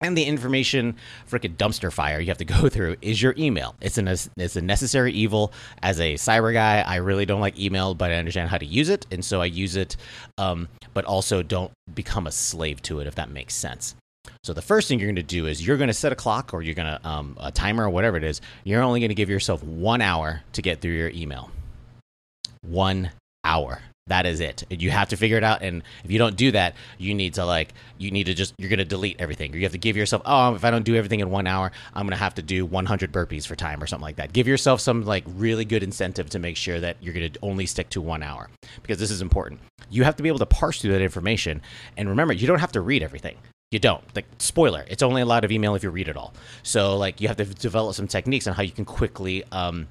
and 0.00 0.16
the 0.16 0.24
information 0.24 0.96
freaking 1.28 1.56
dumpster 1.56 1.92
fire 1.92 2.20
you 2.20 2.28
have 2.28 2.38
to 2.38 2.44
go 2.44 2.68
through 2.68 2.96
is 3.02 3.20
your 3.20 3.34
email. 3.38 3.74
It's 3.80 3.98
an 3.98 4.08
it's 4.08 4.56
a 4.56 4.62
necessary 4.62 5.12
evil. 5.12 5.52
As 5.82 6.00
a 6.00 6.14
cyber 6.14 6.52
guy, 6.52 6.80
I 6.80 6.96
really 6.96 7.26
don't 7.26 7.40
like 7.40 7.58
email, 7.58 7.94
but 7.94 8.10
I 8.10 8.14
understand 8.14 8.50
how 8.50 8.58
to 8.58 8.66
use 8.66 8.88
it, 8.88 9.06
and 9.10 9.24
so 9.24 9.40
I 9.40 9.46
use 9.46 9.76
it. 9.76 9.96
Um, 10.38 10.68
but 10.94 11.04
also 11.04 11.42
don't 11.42 11.72
become 11.94 12.26
a 12.26 12.32
slave 12.32 12.80
to 12.82 13.00
it, 13.00 13.06
if 13.06 13.16
that 13.16 13.30
makes 13.30 13.54
sense. 13.54 13.94
So 14.42 14.52
the 14.52 14.62
first 14.62 14.88
thing 14.88 14.98
you're 14.98 15.08
going 15.08 15.16
to 15.16 15.22
do 15.22 15.46
is 15.46 15.66
you're 15.66 15.76
going 15.76 15.88
to 15.88 15.94
set 15.94 16.12
a 16.12 16.16
clock 16.16 16.54
or 16.54 16.62
you're 16.62 16.74
going 16.74 16.86
to 16.98 17.08
um, 17.08 17.36
a 17.38 17.52
timer 17.52 17.84
or 17.84 17.90
whatever 17.90 18.16
it 18.16 18.24
is. 18.24 18.40
You're 18.64 18.82
only 18.82 19.00
going 19.00 19.10
to 19.10 19.14
give 19.14 19.30
yourself 19.30 19.62
one 19.62 20.00
hour 20.00 20.42
to 20.52 20.62
get 20.62 20.80
through 20.80 20.92
your 20.92 21.10
email. 21.10 21.50
One 22.62 23.10
hour 23.44 23.80
that 24.08 24.24
is 24.24 24.40
it. 24.40 24.64
You 24.70 24.90
have 24.90 25.08
to 25.08 25.16
figure 25.16 25.36
it 25.36 25.44
out 25.44 25.62
and 25.62 25.82
if 26.04 26.10
you 26.10 26.18
don't 26.18 26.36
do 26.36 26.52
that 26.52 26.74
you 26.98 27.14
need 27.14 27.34
to 27.34 27.44
like 27.44 27.74
you 27.98 28.10
need 28.10 28.24
to 28.24 28.34
just 28.34 28.54
you're 28.58 28.70
to 28.76 28.84
delete 28.84 29.20
everything. 29.20 29.52
You 29.52 29.62
have 29.62 29.72
to 29.72 29.78
give 29.78 29.96
yourself 29.96 30.22
oh 30.24 30.54
if 30.54 30.64
i 30.64 30.70
don't 30.70 30.84
do 30.84 30.94
everything 30.94 31.20
in 31.20 31.30
one 31.30 31.46
hour 31.46 31.72
i'm 31.94 32.08
to 32.08 32.16
have 32.16 32.34
to 32.36 32.42
do 32.42 32.64
100 32.64 33.12
burpees 33.12 33.46
for 33.46 33.56
time 33.56 33.82
or 33.82 33.86
something 33.86 34.04
like 34.04 34.16
that. 34.16 34.32
Give 34.32 34.46
yourself 34.46 34.80
some 34.80 35.04
like 35.04 35.24
really 35.26 35.64
good 35.64 35.82
incentive 35.82 36.30
to 36.30 36.38
make 36.38 36.56
sure 36.56 36.78
that 36.80 36.96
you're 37.00 37.14
to 37.14 37.30
only 37.42 37.66
stick 37.66 37.88
to 37.90 38.00
one 38.00 38.22
hour 38.22 38.48
because 38.82 38.98
this 38.98 39.10
is 39.10 39.22
important. 39.22 39.60
You 39.90 40.04
have 40.04 40.16
to 40.16 40.22
be 40.22 40.28
able 40.28 40.38
to 40.38 40.46
parse 40.46 40.80
through 40.80 40.92
that 40.92 41.02
information 41.02 41.62
and 41.96 42.08
remember 42.08 42.32
you 42.32 42.46
don't 42.46 42.60
have 42.60 42.72
to 42.72 42.80
read 42.80 43.02
everything. 43.02 43.36
You 43.72 43.80
don't. 43.80 44.04
Like 44.14 44.26
spoiler 44.38 44.84
it's 44.88 45.02
only 45.02 45.22
a 45.22 45.26
lot 45.26 45.44
of 45.44 45.50
email 45.50 45.74
if 45.74 45.82
you 45.82 45.90
read 45.90 46.08
it 46.08 46.16
all. 46.16 46.32
So 46.62 46.96
like 46.96 47.20
you 47.20 47.26
have 47.26 47.38
to 47.38 47.44
develop 47.44 47.96
some 47.96 48.06
techniques 48.06 48.46
on 48.46 48.54
how 48.54 48.62
you 48.62 48.70
can 48.70 48.84
quickly 48.84 49.42
um, 49.50 49.88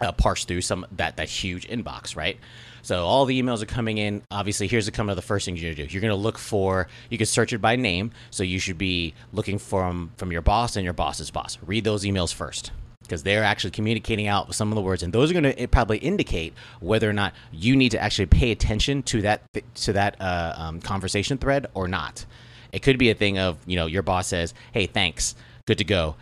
uh, 0.00 0.12
parse 0.12 0.44
through 0.44 0.60
some 0.60 0.86
that 0.92 1.16
that 1.16 1.28
huge 1.28 1.66
inbox 1.68 2.16
right 2.16 2.38
so 2.82 3.04
all 3.04 3.26
the 3.26 3.40
emails 3.40 3.62
are 3.62 3.66
coming 3.66 3.98
in. 3.98 4.22
Obviously, 4.30 4.66
here's 4.66 4.86
the 4.86 4.92
come 4.92 5.10
of 5.10 5.16
the 5.16 5.20
first 5.20 5.44
thing 5.44 5.56
you're 5.56 5.74
gonna 5.74 5.86
do. 5.86 5.92
You're 5.92 6.00
gonna 6.00 6.14
look 6.14 6.38
for. 6.38 6.88
You 7.10 7.18
can 7.18 7.26
search 7.26 7.52
it 7.52 7.58
by 7.58 7.76
name. 7.76 8.12
So 8.30 8.42
you 8.42 8.58
should 8.58 8.78
be 8.78 9.12
looking 9.32 9.58
from 9.58 10.10
from 10.16 10.32
your 10.32 10.40
boss 10.40 10.76
and 10.76 10.84
your 10.84 10.94
boss's 10.94 11.30
boss. 11.30 11.58
Read 11.66 11.84
those 11.84 12.04
emails 12.04 12.32
first 12.32 12.72
because 13.02 13.22
they're 13.22 13.44
actually 13.44 13.70
communicating 13.72 14.26
out 14.26 14.54
some 14.54 14.70
of 14.70 14.76
the 14.76 14.82
words, 14.82 15.02
and 15.02 15.12
those 15.12 15.30
are 15.30 15.40
going 15.40 15.54
to 15.54 15.68
probably 15.68 15.98
indicate 15.98 16.52
whether 16.80 17.08
or 17.08 17.12
not 17.12 17.32
you 17.52 17.74
need 17.74 17.90
to 17.90 17.98
actually 17.98 18.26
pay 18.26 18.50
attention 18.52 19.02
to 19.02 19.22
that 19.22 19.42
to 19.74 19.92
that 19.92 20.16
uh, 20.20 20.54
um, 20.56 20.80
conversation 20.80 21.38
thread 21.38 21.66
or 21.74 21.88
not. 21.88 22.24
It 22.72 22.82
could 22.82 22.98
be 22.98 23.10
a 23.10 23.14
thing 23.14 23.38
of 23.38 23.58
you 23.66 23.76
know 23.76 23.86
your 23.86 24.02
boss 24.02 24.28
says, 24.28 24.54
"Hey, 24.72 24.86
thanks, 24.86 25.34
good 25.66 25.78
to 25.78 25.84
go." 25.84 26.16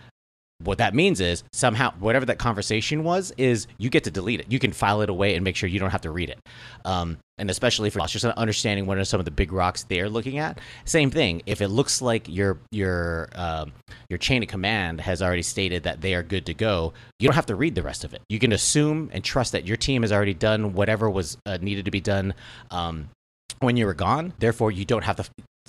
What 0.63 0.79
that 0.79 0.95
means 0.95 1.21
is 1.21 1.45
somehow 1.53 1.93
whatever 1.99 2.27
that 2.27 2.39
conversation 2.39 3.05
was 3.05 3.33
is 3.37 3.67
you 3.79 3.91
get 3.91 4.05
to 4.05 4.11
delete 4.11 4.41
it. 4.41 4.47
You 4.51 4.59
can 4.59 4.73
file 4.73 5.03
it 5.03 5.11
away 5.11 5.35
and 5.35 5.45
make 5.45 5.57
sure 5.57 5.69
you 5.69 5.79
don't 5.79 5.91
have 5.91 6.01
to 6.03 6.11
read 6.11 6.31
it. 6.31 6.39
Um, 6.85 7.19
and 7.39 7.51
especially 7.51 7.91
for 7.91 8.01
us 8.01 8.13
just 8.13 8.25
understanding 8.25 8.87
what 8.87 8.97
are 8.97 9.05
some 9.05 9.21
of 9.21 9.27
the 9.27 9.31
big 9.31 9.53
rocks 9.53 9.83
they're 9.83 10.09
looking 10.09 10.39
at. 10.39 10.59
Same 10.87 11.11
thing 11.11 11.43
if 11.45 11.61
it 11.61 11.69
looks 11.69 12.01
like 12.01 12.27
your 12.29 12.59
your 12.71 13.29
um, 13.35 13.73
your 14.09 14.19
chain 14.19 14.43
of 14.43 14.49
command 14.49 15.03
has 15.03 15.21
already 15.21 15.43
stated 15.43 15.83
that 15.83 16.01
they 16.01 16.15
are 16.15 16.23
good 16.23 16.47
to 16.47 16.55
go 16.55 16.95
you 17.19 17.29
don't 17.29 17.35
have 17.35 17.47
to 17.47 17.57
read 17.57 17.75
the 17.75 17.83
rest 17.83 18.05
of 18.05 18.13
it. 18.13 18.23
You 18.29 18.39
can 18.39 18.53
assume 18.53 19.11
and 19.13 19.25
trust 19.25 19.53
that 19.53 19.67
your 19.67 19.77
team 19.77 20.03
has 20.03 20.13
already 20.13 20.35
done 20.35 20.75
whatever 20.75 21.09
was 21.09 21.39
uh, 21.47 21.59
needed 21.61 21.87
to 21.87 21.91
be 21.91 22.01
done 22.01 22.35
um, 22.71 23.09
when 23.61 23.77
you 23.77 23.87
were 23.87 23.95
gone. 23.95 24.35
Therefore, 24.39 24.71
you 24.71 24.85
don't 24.85 25.05
have 25.05 25.17
to 25.17 25.25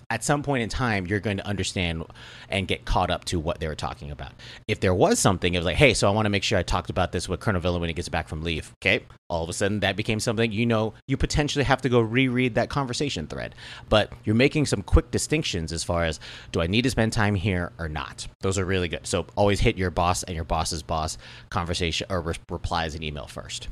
at 0.10 0.24
some 0.24 0.42
point 0.42 0.64
in 0.64 0.70
time 0.70 1.06
you're 1.06 1.20
going 1.20 1.38
to 1.38 1.48
understand 1.48 2.04
and 2.50 2.68
get 2.68 2.86
caught 2.86 3.10
up 3.10 3.26
to 3.26 3.40
what 3.40 3.60
they 3.60 3.68
were 3.68 3.76
talking 3.76 4.10
about. 4.12 4.32
If 4.68 4.80
there 4.80 4.94
was 4.94 5.20
something, 5.20 5.54
it 5.54 5.58
was 5.58 5.66
like, 5.66 5.76
hey, 5.76 5.94
so 5.94 6.08
I 6.08 6.12
want 6.12 6.26
to 6.26 6.30
make 6.30 6.44
sure 6.44 6.58
I 6.58 6.64
talked 6.64 6.90
about 6.90 7.12
this 7.12 7.28
with 7.28 7.40
Colonel 7.40 7.62
Villa 7.62 7.80
when 7.80 7.90
he 7.90 7.94
gets 7.94 8.10
back 8.10 8.28
from 8.28 8.44
leave. 8.44 8.74
Okay. 8.82 9.04
All 9.30 9.44
of 9.44 9.50
a 9.50 9.54
sudden 9.54 9.82
that 9.82 9.98
became 9.98 10.20
something, 10.20 10.52
you 10.52 10.66
know, 10.66 10.94
you 11.08 11.18
potentially 11.18 11.66
have 11.66 11.82
to 11.82 11.90
go 11.90 12.00
reread 12.00 12.56
that 12.56 12.70
conversation 12.70 13.28
thread. 13.28 13.54
But 13.90 14.14
you're 14.24 14.36
making 14.36 14.68
some 14.68 14.82
quick 14.82 15.12
distinctions 15.12 15.74
as 15.74 15.84
far 15.84 16.06
as 16.06 16.20
do 16.52 16.62
I 16.62 16.68
need 16.68 16.84
to 16.84 16.90
spend 16.90 17.12
time 17.12 17.36
here 17.36 17.74
or 17.78 17.90
not? 17.90 18.28
Those 18.40 18.58
are 18.58 18.66
really 18.66 18.88
good. 18.88 19.06
So 19.06 19.26
always 19.36 19.60
hit 19.60 19.78
your 19.78 19.92
boss 19.92 20.24
and 20.24 20.36
your 20.36 20.46
boss's 20.46 20.84
boss 20.84 21.18
conversation 21.50 22.08
or 22.10 22.22
re- 22.22 22.36
replies 22.50 22.96
and 22.96 23.04
email 23.04 23.28
first. 23.28 23.68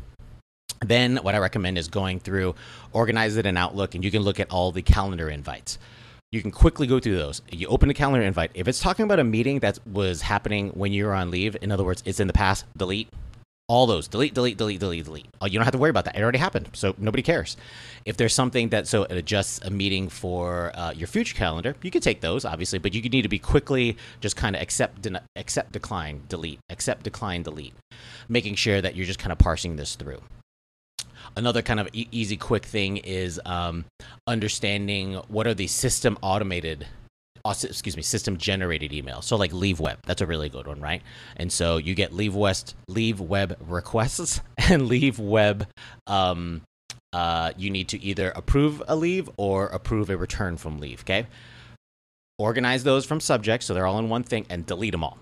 Then 0.82 1.18
what 1.18 1.36
I 1.36 1.38
recommend 1.38 1.78
is 1.78 1.88
going 1.88 2.20
through, 2.20 2.56
organize 2.92 3.38
it 3.38 3.46
in 3.46 3.56
Outlook, 3.56 3.96
and 3.96 4.04
you 4.04 4.12
can 4.12 4.24
look 4.24 4.42
at 4.42 4.52
all 4.52 4.74
the 4.74 4.82
calendar 4.82 5.30
invites 5.30 5.78
you 6.32 6.42
can 6.42 6.52
quickly 6.52 6.88
go 6.88 7.00
through 7.00 7.18
those. 7.18 7.42
You 7.52 7.68
open 7.68 7.90
a 7.90 7.94
calendar 7.94 8.26
invite. 8.26 8.52
If 8.54 8.68
it's 8.68 8.80
talking 8.80 9.04
about 9.04 9.20
a 9.20 9.24
meeting 9.24 9.60
that 9.60 9.80
was 9.86 10.22
happening 10.22 10.70
when 10.70 10.92
you 10.92 11.06
were 11.06 11.14
on 11.14 11.32
leave, 11.32 11.56
in 11.62 11.72
other 11.72 11.84
words, 11.84 12.04
it's 12.06 12.20
in 12.20 12.28
the 12.28 12.34
past, 12.34 12.66
delete 12.78 13.10
all 13.68 13.88
those. 13.88 14.08
Delete, 14.08 14.34
delete, 14.34 14.58
delete, 14.58 14.80
delete, 14.80 15.06
delete. 15.06 15.28
Oh, 15.42 15.48
you 15.48 15.54
don't 15.54 15.64
have 15.64 15.72
to 15.72 15.78
worry 15.78 15.90
about 15.90 16.06
that. 16.06 16.16
It 16.16 16.22
already 16.22 16.38
happened, 16.38 16.70
so 16.74 16.94
nobody 16.98 17.24
cares. 17.24 17.58
If 18.06 18.18
there's 18.18 18.34
something 18.34 18.70
that 18.70 18.88
so 18.88 19.04
it 19.04 19.12
adjusts 19.12 19.60
a 19.64 19.72
meeting 19.72 20.08
for 20.08 20.72
uh, 20.76 20.92
your 20.96 21.08
future 21.08 21.36
calendar, 21.36 21.76
you 21.82 21.90
can 21.90 22.02
take 22.02 22.22
those 22.22 22.46
obviously, 22.46 22.80
but 22.80 22.94
you 22.94 23.02
need 23.10 23.24
to 23.24 23.30
be 23.30 23.40
quickly 23.40 23.98
just 24.22 24.36
kind 24.36 24.56
of 24.56 24.62
accept, 24.62 25.08
accept, 25.36 25.72
decline, 25.72 26.24
delete, 26.30 26.60
accept, 26.70 27.04
decline, 27.04 27.42
delete, 27.42 27.74
making 28.30 28.56
sure 28.56 28.82
that 28.82 28.96
you're 28.96 29.06
just 29.06 29.20
kind 29.20 29.32
of 29.32 29.40
parsing 29.40 29.78
this 29.78 29.96
through 29.96 30.22
another 31.36 31.62
kind 31.62 31.80
of 31.80 31.90
e- 31.94 32.08
easy, 32.12 32.38
quick 32.38 32.66
thing 32.66 32.98
is 32.98 33.40
um, 33.46 33.86
understanding 34.28 35.16
what 35.28 35.48
are 35.48 35.54
the 35.54 35.68
system 35.68 36.18
automated 36.22 36.88
excuse 37.64 37.96
me, 37.96 38.02
system 38.02 38.38
generated 38.38 38.92
emails. 38.92 39.26
So 39.26 39.36
like 39.36 39.54
leave 39.54 39.80
web, 39.80 40.00
that's 40.06 40.22
a 40.22 40.26
really 40.26 40.50
good 40.50 40.68
one, 40.68 40.82
right? 40.82 41.02
And 41.38 41.52
so 41.52 41.78
you 41.78 41.94
get 41.94 42.14
leave 42.14 42.36
west, 42.36 42.76
leave 42.88 43.20
web 43.20 43.58
requests 43.68 44.42
and 44.58 44.88
leave 44.88 45.20
web. 45.20 45.68
Um, 46.08 46.62
uh, 47.14 47.52
you 47.56 47.70
need 47.70 47.90
to 47.90 48.02
either 48.04 48.32
approve 48.36 48.82
a 48.88 48.96
leave 48.96 49.30
or 49.38 49.68
approve 49.68 50.10
a 50.10 50.18
return 50.18 50.58
from 50.58 50.80
leave. 50.80 51.02
Okay, 51.02 51.28
organize 52.38 52.84
those 52.84 53.06
from 53.06 53.20
subjects 53.20 53.68
so 53.68 53.74
they're 53.74 53.88
all 53.88 54.00
in 54.00 54.10
one 54.10 54.24
thing 54.24 54.46
and 54.50 54.66
delete 54.66 54.92
them 54.92 55.04
all. 55.04 55.18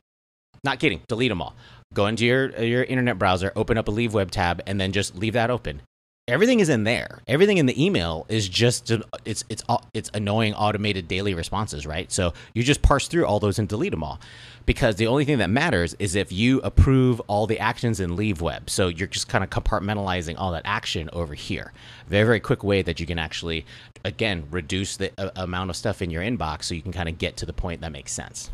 Not 0.63 0.79
kidding, 0.79 1.01
delete 1.07 1.29
them 1.29 1.41
all. 1.41 1.55
Go 1.93 2.07
into 2.07 2.25
your 2.25 2.50
your 2.63 2.83
internet 2.83 3.19
browser, 3.19 3.51
open 3.55 3.77
up 3.77 3.88
a 3.89 3.91
leave 3.91 4.13
web 4.13 4.31
tab, 4.31 4.62
and 4.65 4.79
then 4.79 4.91
just 4.91 5.15
leave 5.15 5.33
that 5.33 5.51
open 5.51 5.81
everything 6.27 6.60
is 6.60 6.70
in 6.70 6.84
there. 6.84 7.22
Everything 7.27 7.58
in 7.58 7.65
the 7.65 7.84
email 7.84 8.25
is 8.30 8.48
just 8.48 8.92
it's 9.25 9.44
it's 9.50 9.63
it's 9.94 10.12
annoying 10.13 10.53
automated 10.53 11.08
daily 11.08 11.34
responses, 11.34 11.86
right? 11.86 12.12
So 12.12 12.34
you 12.53 12.63
just 12.63 12.82
parse 12.82 13.08
through 13.08 13.25
all 13.25 13.39
those 13.39 13.60
and 13.60 13.68
delete 13.68 13.92
them 13.92 14.03
all. 14.03 14.20
Because 14.65 14.96
the 14.96 15.08
only 15.08 15.25
thing 15.25 15.39
that 15.39 15.50
matters 15.50 15.94
is 16.00 16.15
if 16.15 16.32
you 16.32 16.62
approve 16.62 17.20
all 17.27 17.48
the 17.48 17.60
actions 17.60 18.00
in 18.00 18.15
leave 18.15 18.39
web. 18.39 18.70
So 18.70 18.88
you're 18.88 19.10
just 19.10 19.27
kind 19.27 19.44
of 19.44 19.50
compartmentalizing 19.50 20.36
all 20.38 20.53
that 20.53 20.62
action 20.63 21.10
over 21.12 21.34
here. 21.34 21.74
Very 22.08 22.25
very 22.25 22.39
quick 22.39 22.63
way 22.63 22.82
that 22.82 23.00
you 23.00 23.06
can 23.06 23.20
actually 23.20 23.65
again 24.06 24.46
reduce 24.51 24.98
the 24.98 25.12
uh, 25.18 25.32
amount 25.36 25.70
of 25.70 25.75
stuff 25.75 26.01
in 26.01 26.10
your 26.10 26.24
inbox 26.24 26.63
so 26.63 26.75
you 26.75 26.82
can 26.82 26.94
kind 26.94 27.10
of 27.10 27.18
get 27.18 27.38
to 27.38 27.46
the 27.46 27.53
point 27.53 27.82
that 27.82 27.92
makes 27.92 28.12
sense. 28.12 28.50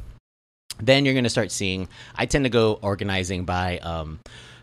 Then 0.81 1.03
you're 1.03 1.13
going 1.13 1.25
to 1.25 1.29
start 1.29 1.51
seeing 1.51 1.87
I 2.15 2.25
tend 2.25 2.45
to 2.45 2.49
go 2.49 2.79
organizing 2.81 3.45
by 3.45 3.79
um, 3.79 4.19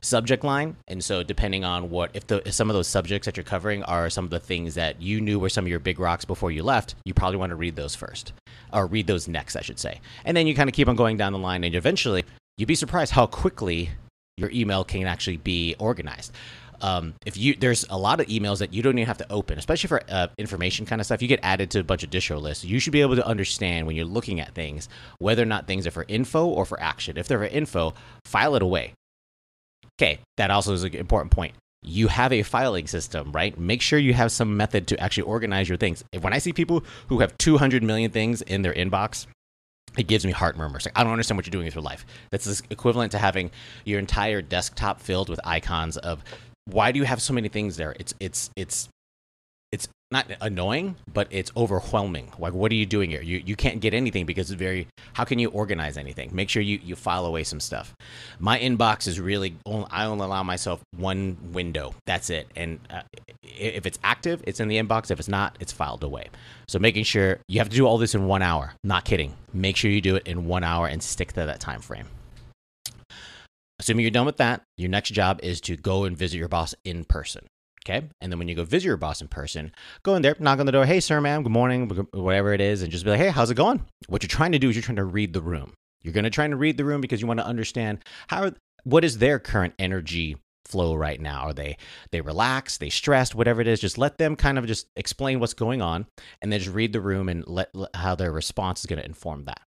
subject 0.07 0.45
line. 0.45 0.77
And 0.87 1.03
so, 1.03 1.23
depending 1.23 1.65
on 1.65 1.91
what, 1.91 2.11
if, 2.15 2.27
the, 2.27 2.47
if 2.47 2.55
some 2.55 2.71
of 2.71 2.75
those 2.75 2.87
subjects 2.87 3.27
that 3.27 3.37
you're 3.37 3.45
covering 3.45 3.83
are 3.85 4.09
some 4.09 4.25
of 4.25 4.31
the 4.31 4.41
things 4.41 4.75
that 4.75 5.03
you 5.03 5.21
knew 5.21 5.39
were 5.39 5.49
some 5.49 5.65
of 5.65 5.69
your 5.69 5.81
big 5.81 5.99
rocks 5.99 6.25
before 6.25 6.51
you 6.51 6.63
left, 6.63 6.95
you 7.05 7.13
probably 7.13 7.37
want 7.37 7.51
to 7.51 7.57
read 7.57 7.77
those 7.77 7.95
first, 7.95 8.33
or 8.73 8.87
read 8.87 9.07
those 9.07 9.29
next, 9.29 9.57
I 9.57 9.63
should 9.63 9.79
say. 9.79 10.01
And 10.25 10.37
then 10.37 10.47
you 10.47 10.55
kind 10.55 10.69
of 10.69 10.75
keep 10.75 10.89
on 10.89 10.97
going 10.97 11.17
down 11.17 11.33
the 11.33 11.39
line, 11.39 11.65
and 11.65 11.75
eventually, 11.75 12.25
you'd 12.57 12.67
be 12.67 12.75
surprised 12.75 13.13
how 13.13 13.27
quickly 13.27 13.91
your 14.37 14.51
email 14.51 14.85
can 14.85 15.07
actually 15.07 15.39
be 15.39 15.75
organized. 15.79 16.33
Um, 16.83 17.15
if 17.25 17.39
you 17.39 17.55
there's 17.55 17.87
a 17.89 17.97
lot 17.97 18.21
of 18.21 18.27
emails 18.27 18.59
that 18.59 18.75
you 18.75 18.83
don't 18.83 18.99
even 18.99 19.07
have 19.07 19.19
to 19.19 19.33
open, 19.33 19.59
especially 19.59 19.89
for 19.89 20.03
uh, 20.11 20.29
information 20.39 20.85
kind 20.85 21.01
of 21.01 21.07
stuff. 21.07 21.23
You 21.23 21.29
get 21.29 21.41
added 21.43 21.71
to 21.71 21.81
a 21.81 21.85
bunch 21.85 22.05
of 22.05 22.11
distro 22.11 22.39
lists. 22.41 22.65
You 22.65 22.79
should 22.79 22.93
be 22.93 23.01
able 23.01 23.17
to 23.17 23.27
understand 23.27 23.87
when 23.87 23.97
you're 23.97 24.05
looking 24.05 24.41
at 24.41 24.55
things 24.55 24.91
whether 25.19 25.43
or 25.43 25.47
not 25.47 25.67
things 25.67 25.87
are 25.87 25.91
for 25.91 26.05
info 26.07 26.47
or 26.47 26.67
for 26.67 26.79
action. 26.79 27.17
If 27.17 27.29
they're 27.29 27.39
for 27.39 27.47
info, 27.47 27.95
file 28.27 28.57
it 28.57 28.63
away. 28.63 28.93
Okay, 29.99 30.19
that 30.37 30.50
also 30.50 30.73
is 30.73 30.85
an 30.85 30.95
important 30.95 31.33
point. 31.33 31.55
You 31.83 32.09
have 32.09 32.33
a 32.33 32.43
filing 32.43 32.87
system, 32.87 33.33
right? 33.33 33.57
Make 33.59 33.81
sure 33.81 33.99
you 33.99 34.12
have 34.15 34.33
some 34.33 34.57
method 34.57 34.88
to 34.88 35.00
actually 35.00 35.23
organize 35.25 35.69
your 35.69 35.79
things. 35.79 36.03
When 36.21 36.33
I 36.33 36.38
see 36.38 36.53
people 36.53 36.85
who 37.09 37.21
have 37.21 37.37
200 37.38 37.83
million 37.83 38.11
things 38.11 38.43
in 38.43 38.62
their 38.62 38.75
inbox, 38.75 39.26
it 39.97 40.09
gives 40.09 40.26
me 40.26 40.33
heart 40.33 40.57
murmurs. 40.57 40.85
Like, 40.85 40.99
I 40.99 41.03
don't 41.03 41.12
understand 41.12 41.38
what 41.38 41.47
you're 41.47 41.53
doing 41.53 41.65
with 41.65 41.75
your 41.75 41.85
life. 41.85 42.05
That's 42.31 42.62
equivalent 42.71 43.12
to 43.12 43.19
having 43.19 43.50
your 43.85 43.99
entire 43.99 44.43
desktop 44.43 45.00
filled 45.00 45.29
with 45.29 45.41
icons 45.45 45.97
of 45.97 46.23
why 46.67 46.93
do 46.93 46.99
you 46.99 47.05
have 47.05 47.23
so 47.23 47.33
many 47.33 47.49
things 47.49 47.76
there? 47.76 47.95
It's 47.99 48.15
it's 48.21 48.50
it's 48.57 48.88
it's 48.88 48.88
not 50.11 50.31
annoying, 50.41 50.97
but 51.13 51.27
it's 51.31 51.51
overwhelming. 51.57 52.31
Like, 52.39 52.53
what 52.53 52.71
are 52.71 52.77
you 52.77 52.87
doing 52.87 53.11
here? 53.11 53.23
You 53.23 53.43
you 53.45 53.57
can't 53.57 53.81
get 53.81 53.93
anything 53.93 54.25
because 54.25 54.51
it's 54.51 54.59
very. 54.59 54.87
How 55.15 55.25
can 55.25 55.39
you 55.39 55.49
organize 55.51 55.97
anything? 55.97 56.31
Make 56.33 56.49
sure 56.49 56.63
you 56.63 56.79
you 56.83 56.95
file 56.95 57.27
away 57.27 57.43
some 57.43 57.59
stuff. 57.59 57.95
My 58.39 58.59
inbox 58.59 59.09
is 59.09 59.19
really. 59.19 59.57
I 59.91 60.05
only 60.05 60.25
allow 60.25 60.43
myself 60.43 60.81
one 60.97 61.37
window. 61.53 61.95
That's 62.07 62.31
it. 62.31 62.49
And 62.55 62.79
uh, 62.89 63.03
if 63.43 63.85
it's 63.85 63.99
active, 64.05 64.43
it's 64.47 64.61
in 64.61 64.69
the 64.69 64.77
inbox. 64.77 65.11
If 65.11 65.19
it's 65.19 65.29
not, 65.29 65.57
it's 65.59 65.73
filed 65.73 66.05
away. 66.05 66.29
So 66.69 66.79
making 66.79 67.05
sure 67.05 67.41
you 67.49 67.59
have 67.59 67.69
to 67.69 67.77
do 67.77 67.87
all 67.87 67.99
this 67.99 68.15
in 68.15 68.27
one 68.27 68.43
hour. 68.43 68.75
Not 68.85 69.05
kidding. 69.05 69.35
Make 69.53 69.77
sure 69.77 69.91
you 69.91 70.01
do 70.01 70.17
it 70.17 70.27
in 70.27 70.47
one 70.47 70.63
hour 70.63 70.87
and 70.87 71.03
stick 71.03 71.33
to 71.33 71.47
that 71.47 71.59
time 71.61 71.81
frame. 71.81 72.07
Assuming 73.79 74.05
you're 74.05 74.11
done 74.11 74.25
with 74.25 74.39
that, 74.39 74.63
your 74.79 74.89
next 74.89 75.11
job 75.11 75.41
is 75.43 75.61
to 75.63 75.77
go 75.77 76.05
and 76.05 76.17
visit 76.17 76.39
your 76.39 76.49
boss 76.49 76.75
in 76.85 77.05
person. 77.05 77.45
Okay. 77.88 78.09
And 78.21 78.33
then 78.33 78.38
when 78.40 78.49
you 78.49 78.57
go 78.57 78.64
visit 78.64 78.87
your 78.87 78.97
boss 78.97 79.21
in 79.21 79.28
person, 79.28 79.71
go 80.02 80.16
in 80.16 80.23
there, 80.23 80.35
knock 80.40 80.59
on 80.59 80.66
the 80.66 80.73
door. 80.73 80.87
Hey, 80.87 80.99
sir, 80.99 81.21
ma'am, 81.21 81.45
good 81.45 81.52
morning, 81.52 81.88
whatever 82.12 82.52
it 82.52 82.61
is, 82.61 82.83
and 82.83 82.90
just 82.90 83.05
be 83.05 83.11
like, 83.11 83.21
hey, 83.21 83.28
how's 83.28 83.49
it 83.49 83.55
going? 83.55 83.81
What 84.09 84.25
you're 84.25 84.28
trying 84.28 84.50
to 84.52 84.59
do 84.59 84.69
is 84.69 84.75
you're 84.75 84.83
trying 84.83 84.97
to 84.97 85.05
read 85.05 85.33
the 85.33 85.40
room. 85.40 85.73
You're 86.02 86.12
going 86.12 86.25
to 86.25 86.31
try 86.31 86.49
to 86.49 86.57
read 86.57 86.78
the 86.78 86.85
room 86.85 87.00
because 87.00 87.21
you 87.21 87.28
want 87.28 87.38
to 87.38 87.47
understand 87.47 88.00
how, 88.26 88.50
what 88.83 89.05
is 89.05 89.19
their 89.19 89.38
current 89.38 89.75
energy 89.78 90.37
flow 90.64 90.97
right 90.97 91.21
now? 91.21 91.43
Are 91.43 91.52
they 91.52 91.76
they 92.11 92.21
relaxed, 92.21 92.81
they 92.81 92.90
stressed, 92.90 93.37
whatever 93.37 93.61
it 93.61 93.69
is? 93.69 93.81
Just 93.81 93.99
let 93.99 94.19
them 94.19 94.35
kind 94.35 94.59
of 94.59 94.66
just 94.66 94.88
explain 94.97 95.38
what's 95.38 95.55
going 95.55 95.81
on, 95.81 96.07
and 96.43 96.52
then 96.52 96.59
just 96.59 96.75
read 96.75 96.93
the 96.93 97.00
room 97.00 97.28
and 97.28 97.47
let, 97.47 97.73
let 97.73 97.95
how 97.95 98.16
their 98.16 98.33
response 98.33 98.81
is 98.81 98.87
going 98.87 98.99
to 98.99 99.07
inform 99.07 99.45
that 99.45 99.61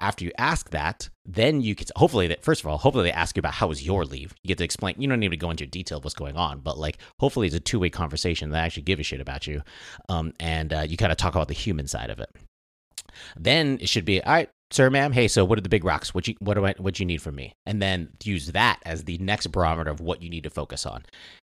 after 0.00 0.24
you 0.24 0.32
ask 0.38 0.70
that, 0.70 1.08
then 1.24 1.60
you 1.60 1.74
can 1.74 1.86
hopefully 1.96 2.26
that 2.28 2.42
first 2.42 2.60
of 2.60 2.66
all, 2.66 2.78
hopefully 2.78 3.04
they 3.04 3.12
ask 3.12 3.36
you 3.36 3.40
about 3.40 3.54
how 3.54 3.68
was 3.68 3.84
your 3.84 4.04
leave. 4.04 4.34
You 4.42 4.48
get 4.48 4.58
to 4.58 4.64
explain. 4.64 4.94
You 4.98 5.08
don't 5.08 5.20
need 5.20 5.30
to 5.30 5.36
go 5.36 5.50
into 5.50 5.66
detail 5.66 5.98
of 5.98 6.04
what's 6.04 6.14
going 6.14 6.36
on, 6.36 6.60
but 6.60 6.78
like 6.78 6.98
hopefully 7.18 7.46
it's 7.46 7.56
a 7.56 7.60
two 7.60 7.78
way 7.78 7.90
conversation 7.90 8.50
that 8.50 8.64
actually 8.64 8.82
give 8.82 9.00
a 9.00 9.02
shit 9.02 9.20
about 9.20 9.46
you, 9.46 9.62
um, 10.08 10.32
and 10.40 10.72
uh, 10.72 10.84
you 10.86 10.96
kind 10.96 11.12
of 11.12 11.18
talk 11.18 11.34
about 11.34 11.48
the 11.48 11.54
human 11.54 11.86
side 11.86 12.10
of 12.10 12.20
it. 12.20 12.30
Then 13.36 13.78
it 13.80 13.88
should 13.88 14.04
be 14.04 14.22
all 14.22 14.32
right, 14.32 14.50
sir, 14.70 14.90
ma'am. 14.90 15.12
Hey, 15.12 15.28
so 15.28 15.44
what 15.44 15.58
are 15.58 15.62
the 15.62 15.68
big 15.68 15.84
rocks? 15.84 16.14
What 16.14 16.28
you 16.28 16.34
what 16.40 16.54
do 16.54 16.66
I 16.66 16.74
what 16.78 17.00
you 17.00 17.06
need 17.06 17.22
from 17.22 17.36
me? 17.36 17.54
And 17.64 17.80
then 17.80 18.10
use 18.22 18.48
that 18.48 18.80
as 18.84 19.04
the 19.04 19.18
next 19.18 19.48
barometer 19.48 19.90
of 19.90 20.00
what 20.00 20.22
you 20.22 20.30
need 20.30 20.44
to 20.44 20.50
focus 20.50 20.84
on. 20.86 21.04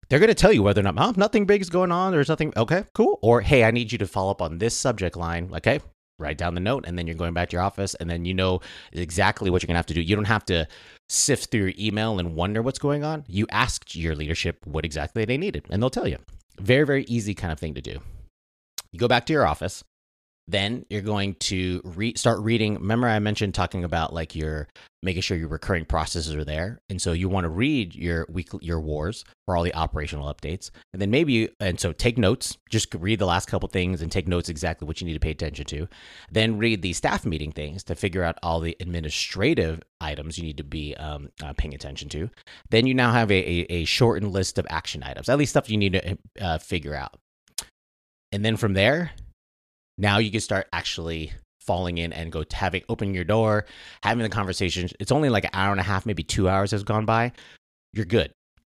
They're 0.09 0.19
going 0.19 0.29
to 0.29 0.35
tell 0.35 0.53
you 0.53 0.63
whether 0.63 0.79
or 0.79 0.83
not, 0.83 0.95
oh, 0.97 1.13
nothing 1.17 1.45
big 1.45 1.61
is 1.61 1.69
going 1.69 1.91
on. 1.91 2.13
There's 2.13 2.29
nothing. 2.29 2.53
Okay, 2.55 2.85
cool. 2.93 3.19
Or, 3.21 3.41
hey, 3.41 3.65
I 3.65 3.71
need 3.71 3.91
you 3.91 3.97
to 3.97 4.07
follow 4.07 4.31
up 4.31 4.41
on 4.41 4.57
this 4.57 4.75
subject 4.75 5.17
line. 5.17 5.49
Okay, 5.53 5.81
write 6.19 6.37
down 6.37 6.55
the 6.55 6.59
note 6.59 6.83
and 6.87 6.97
then 6.97 7.05
you're 7.07 7.15
going 7.15 7.33
back 7.33 7.49
to 7.49 7.55
your 7.55 7.63
office 7.63 7.93
and 7.95 8.09
then 8.09 8.25
you 8.25 8.33
know 8.33 8.59
exactly 8.91 9.49
what 9.49 9.61
you're 9.61 9.67
going 9.67 9.75
to 9.75 9.79
have 9.79 9.85
to 9.85 9.93
do. 9.93 10.01
You 10.01 10.15
don't 10.15 10.25
have 10.25 10.45
to 10.45 10.67
sift 11.09 11.51
through 11.51 11.61
your 11.61 11.73
email 11.77 12.19
and 12.19 12.35
wonder 12.35 12.61
what's 12.61 12.79
going 12.79 13.03
on. 13.03 13.23
You 13.27 13.45
asked 13.51 13.95
your 13.95 14.15
leadership 14.15 14.65
what 14.65 14.85
exactly 14.85 15.25
they 15.25 15.37
needed 15.37 15.65
and 15.69 15.81
they'll 15.81 15.89
tell 15.89 16.07
you. 16.07 16.17
Very, 16.59 16.85
very 16.85 17.03
easy 17.03 17.33
kind 17.33 17.53
of 17.53 17.59
thing 17.59 17.75
to 17.75 17.81
do. 17.81 17.99
You 18.91 18.99
go 18.99 19.07
back 19.07 19.25
to 19.27 19.33
your 19.33 19.45
office 19.45 19.83
then 20.47 20.85
you're 20.89 21.01
going 21.01 21.35
to 21.35 21.81
re- 21.83 22.15
start 22.15 22.39
reading. 22.39 22.75
Remember, 22.75 23.07
I 23.07 23.19
mentioned 23.19 23.53
talking 23.53 23.83
about 23.83 24.13
like 24.13 24.35
your 24.35 24.67
making 25.03 25.21
sure 25.21 25.37
your 25.37 25.49
recurring 25.49 25.85
processes 25.85 26.33
are 26.33 26.45
there, 26.45 26.79
and 26.89 27.01
so 27.01 27.11
you 27.11 27.27
want 27.27 27.43
to 27.43 27.49
read 27.49 27.93
your 27.93 28.25
weekly 28.29 28.59
your 28.63 28.79
wars 28.79 29.25
for 29.45 29.57
all 29.57 29.63
the 29.63 29.75
operational 29.75 30.33
updates, 30.33 30.71
and 30.93 31.01
then 31.01 31.11
maybe 31.11 31.33
you, 31.33 31.49
and 31.59 31.79
so 31.79 31.91
take 31.91 32.17
notes. 32.17 32.57
Just 32.69 32.93
read 32.95 33.19
the 33.19 33.25
last 33.25 33.47
couple 33.47 33.67
things 33.67 34.01
and 34.01 34.11
take 34.11 34.27
notes 34.27 34.47
exactly 34.49 34.87
what 34.87 35.01
you 35.01 35.07
need 35.07 35.13
to 35.13 35.19
pay 35.19 35.31
attention 35.31 35.65
to. 35.65 35.87
Then 36.31 36.57
read 36.57 36.81
the 36.81 36.93
staff 36.93 37.25
meeting 37.25 37.51
things 37.51 37.83
to 37.85 37.95
figure 37.95 38.23
out 38.23 38.37
all 38.41 38.61
the 38.61 38.77
administrative 38.79 39.81
items 39.99 40.37
you 40.37 40.43
need 40.43 40.57
to 40.57 40.63
be 40.63 40.95
um, 40.95 41.29
uh, 41.43 41.53
paying 41.53 41.73
attention 41.73 42.07
to. 42.09 42.29
Then 42.69 42.87
you 42.87 42.93
now 42.93 43.11
have 43.11 43.31
a, 43.31 43.35
a, 43.35 43.65
a, 43.69 43.85
shortened 43.85 44.31
list 44.31 44.57
of 44.57 44.67
action 44.69 45.03
items, 45.03 45.27
at 45.27 45.37
least 45.37 45.51
stuff 45.51 45.69
you 45.69 45.77
need 45.77 45.93
to 45.93 46.17
uh, 46.39 46.57
figure 46.59 46.95
out. 46.95 47.17
And 48.31 48.43
then 48.43 48.57
from 48.57 48.73
there, 48.73 49.11
now 49.97 50.17
you 50.17 50.31
can 50.31 50.41
start 50.41 50.67
actually 50.71 51.31
falling 51.61 51.97
in 51.97 52.13
and 52.13 52.31
go 52.31 52.43
having 52.51 52.83
opening 52.87 53.13
your 53.13 53.23
door, 53.23 53.65
having 54.03 54.23
the 54.23 54.29
conversation. 54.29 54.89
It's 54.99 55.11
only 55.11 55.29
like 55.29 55.43
an 55.43 55.51
hour 55.53 55.71
and 55.71 55.79
a 55.79 55.83
half, 55.83 56.05
maybe 56.05 56.23
two 56.23 56.47
hours 56.47 56.71
has 56.71 56.83
gone 56.83 57.05
by. 57.05 57.33
You're 57.93 58.05
good. 58.05 58.31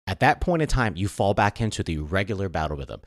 At 0.07 0.21
that 0.21 0.41
point 0.41 0.63
in 0.63 0.69
time, 0.69 0.97
you 0.97 1.09
fall 1.09 1.33
back 1.33 1.61
into 1.61 1.83
the 1.83 1.99
regular 1.99 2.49
battle 2.49 2.77
rhythm 2.77 3.01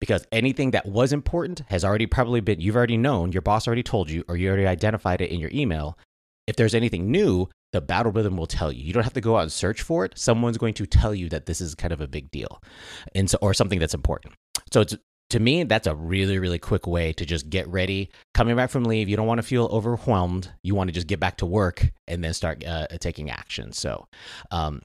because 0.00 0.26
anything 0.32 0.72
that 0.72 0.86
was 0.86 1.12
important 1.12 1.62
has 1.68 1.84
already 1.84 2.06
probably 2.06 2.40
been, 2.40 2.60
you've 2.60 2.76
already 2.76 2.96
known, 2.96 3.32
your 3.32 3.42
boss 3.42 3.66
already 3.66 3.82
told 3.82 4.10
you, 4.10 4.24
or 4.28 4.36
you 4.36 4.48
already 4.48 4.66
identified 4.66 5.20
it 5.20 5.30
in 5.30 5.40
your 5.40 5.50
email. 5.54 5.96
If 6.46 6.56
there's 6.56 6.74
anything 6.74 7.10
new, 7.10 7.48
the 7.72 7.80
battle 7.80 8.12
rhythm 8.12 8.36
will 8.36 8.46
tell 8.46 8.70
you. 8.70 8.84
You 8.84 8.92
don't 8.92 9.04
have 9.04 9.14
to 9.14 9.20
go 9.20 9.36
out 9.36 9.42
and 9.42 9.52
search 9.52 9.80
for 9.80 10.04
it. 10.04 10.18
Someone's 10.18 10.58
going 10.58 10.74
to 10.74 10.86
tell 10.86 11.14
you 11.14 11.28
that 11.30 11.46
this 11.46 11.60
is 11.60 11.74
kind 11.74 11.92
of 11.92 12.00
a 12.00 12.08
big 12.08 12.30
deal 12.30 12.60
and 13.14 13.30
so, 13.30 13.38
or 13.40 13.54
something 13.54 13.78
that's 13.78 13.94
important. 13.94 14.34
So 14.72 14.82
it's 14.82 14.96
to 15.34 15.40
me, 15.40 15.64
that's 15.64 15.88
a 15.88 15.96
really, 15.96 16.38
really 16.38 16.60
quick 16.60 16.86
way 16.86 17.12
to 17.12 17.26
just 17.26 17.50
get 17.50 17.66
ready. 17.66 18.08
Coming 18.34 18.54
back 18.54 18.70
from 18.70 18.84
leave, 18.84 19.08
you 19.08 19.16
don't 19.16 19.26
want 19.26 19.38
to 19.38 19.42
feel 19.42 19.64
overwhelmed. 19.64 20.48
You 20.62 20.76
want 20.76 20.86
to 20.86 20.92
just 20.92 21.08
get 21.08 21.18
back 21.18 21.38
to 21.38 21.46
work 21.46 21.90
and 22.06 22.22
then 22.22 22.32
start 22.34 22.64
uh, 22.64 22.86
taking 23.00 23.30
action. 23.30 23.72
So, 23.72 24.06
um, 24.52 24.82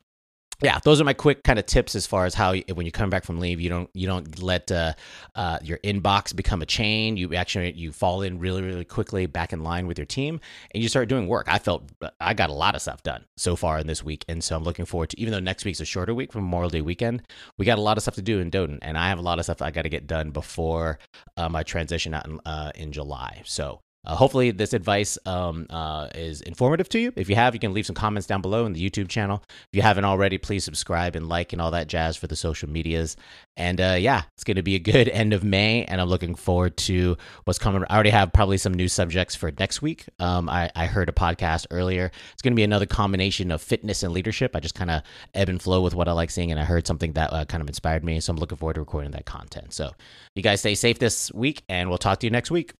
yeah, 0.62 0.80
those 0.84 1.00
are 1.00 1.06
my 1.06 1.14
quick 1.14 1.44
kind 1.44 1.58
of 1.58 1.66
tips 1.66 1.96
as 1.96 2.06
far 2.06 2.26
as 2.26 2.34
how 2.34 2.54
when 2.74 2.86
you 2.86 2.92
come 2.92 3.10
back 3.10 3.24
from 3.24 3.40
leave, 3.40 3.62
you 3.62 3.70
don't 3.70 3.90
you 3.94 4.08
don't 4.08 4.42
let 4.42 4.70
uh, 4.72 4.94
uh, 5.36 5.60
your 5.64 5.78
inbox 5.80 6.36
become 6.36 6.62
a 6.62 6.66
chain. 6.66 7.16
You 7.16 7.34
actually 7.36 7.72
you 7.74 7.94
fall 7.94 8.22
in 8.22 8.40
really 8.40 8.62
really 8.62 8.84
quickly 8.84 9.26
back 9.26 9.54
in 9.54 9.64
line 9.64 9.88
with 9.88 9.98
your 9.98 10.06
team, 10.06 10.42
and 10.72 10.84
you 10.84 10.90
start 10.90 11.08
doing 11.08 11.28
work. 11.28 11.48
I 11.50 11.60
felt 11.60 11.90
I 12.20 12.34
got 12.34 12.50
a 12.50 12.54
lot 12.54 12.76
of 12.76 12.82
stuff 12.82 13.04
done 13.04 13.26
so 13.38 13.56
far 13.56 13.80
in 13.80 13.88
this 13.88 14.04
week, 14.04 14.26
and 14.28 14.44
so 14.44 14.58
I'm 14.58 14.64
looking 14.64 14.86
forward 14.86 15.12
to 15.12 15.20
even 15.20 15.32
though 15.32 15.40
next 15.40 15.64
week's 15.64 15.80
a 15.80 15.86
shorter 15.86 16.14
week 16.14 16.34
from 16.34 16.44
Memorial 16.44 16.70
Day 16.70 16.82
weekend, 16.82 17.22
we 17.58 17.66
got 17.66 17.78
a 17.78 17.82
lot 17.82 17.98
of 17.98 18.04
stuff 18.04 18.16
to 18.16 18.22
do 18.22 18.40
in 18.40 18.52
DoDIN, 18.52 18.80
and 18.82 18.98
I 18.98 19.10
have 19.10 19.20
a 19.20 19.24
lot 19.24 19.40
of 19.40 19.46
stuff 19.46 19.62
I 19.62 19.72
got 19.72 19.84
to 19.84 19.90
get 19.90 20.08
done 20.08 20.32
before 20.32 21.00
uh, 21.38 21.48
my 21.48 21.64
transition 21.64 22.14
out 22.14 22.28
in, 22.28 22.40
uh, 22.46 22.72
in 22.76 22.92
July. 22.92 23.44
So 23.46 23.82
uh, 24.10 24.16
hopefully, 24.16 24.50
this 24.50 24.74
advice 24.74 25.20
um, 25.28 25.68
uh, 25.70 26.08
is 26.16 26.42
informative 26.42 26.90
to 26.90 26.98
you. 26.98 27.14
If 27.16 27.30
you 27.30 27.36
have, 27.36 27.54
you 27.54 27.60
can 27.60 27.76
leave 27.76 27.86
some 27.86 27.94
comments 27.96 28.26
down 28.26 28.42
below 28.42 28.66
in 28.66 28.74
the 28.74 28.90
YouTube 28.90 29.08
channel. 29.08 29.44
If 29.48 29.68
you 29.74 29.84
haven't 29.84 30.06
already, 30.06 30.40
please 30.40 30.64
subscribe 30.64 31.16
and 31.16 31.30
like 31.30 31.54
and 31.54 31.62
all 31.62 31.70
that 31.72 31.88
jazz 31.88 32.18
for 32.18 32.26
the 32.26 32.36
social 32.36 32.68
medias. 32.72 33.18
And 33.56 33.80
uh, 33.80 33.98
yeah, 34.00 34.24
it's 34.36 34.44
going 34.44 34.56
to 34.56 34.64
be 34.64 34.74
a 34.74 34.80
good 34.80 35.10
end 35.14 35.32
of 35.34 35.44
May, 35.44 35.86
and 35.86 36.02
I'm 36.02 36.10
looking 36.10 36.34
forward 36.34 36.76
to 36.78 37.18
what's 37.44 37.60
coming. 37.60 37.84
I 37.88 37.94
already 37.94 38.10
have 38.10 38.34
probably 38.34 38.58
some 38.58 38.74
new 38.74 38.88
subjects 38.88 39.36
for 39.36 39.52
next 39.60 39.84
week. 39.84 40.06
Um, 40.18 40.50
I, 40.50 40.72
I, 40.76 40.88
heard 40.88 41.08
a 41.08 41.12
podcast 41.12 41.68
earlier. 41.70 42.10
It's 42.34 42.42
going 42.42 42.54
to 42.54 42.60
be 42.60 42.64
another 42.64 42.88
combination 42.88 43.52
of 43.52 43.62
fitness 43.62 44.02
and 44.02 44.12
leadership. 44.12 44.56
I 44.56 44.60
just 44.60 44.74
kind 44.74 44.90
of 44.90 45.04
ebb 45.36 45.50
and 45.50 45.62
flow 45.62 45.82
with 45.82 45.94
what 45.94 46.08
I 46.08 46.14
like 46.14 46.32
seeing, 46.32 46.50
and 46.50 46.60
I 46.60 46.64
heard 46.64 46.88
something 46.88 47.14
that 47.14 47.32
uh, 47.32 47.46
kind 47.46 47.62
of 47.62 47.68
inspired 47.68 48.04
me. 48.04 48.20
So 48.22 48.32
I'm 48.32 48.38
looking 48.38 48.58
forward 48.58 48.74
to 48.74 48.80
recording 48.80 49.12
that 49.12 49.28
content. 49.28 49.72
So 49.72 49.92
you 50.34 50.42
guys 50.42 50.62
stay 50.62 50.74
safe 50.74 50.98
this 50.98 51.32
week, 51.32 51.62
and 51.70 51.90
we'll 51.90 52.00
talk 52.00 52.22
to 52.22 52.26
you 52.26 52.32
next 52.32 52.50
week. 52.50 52.74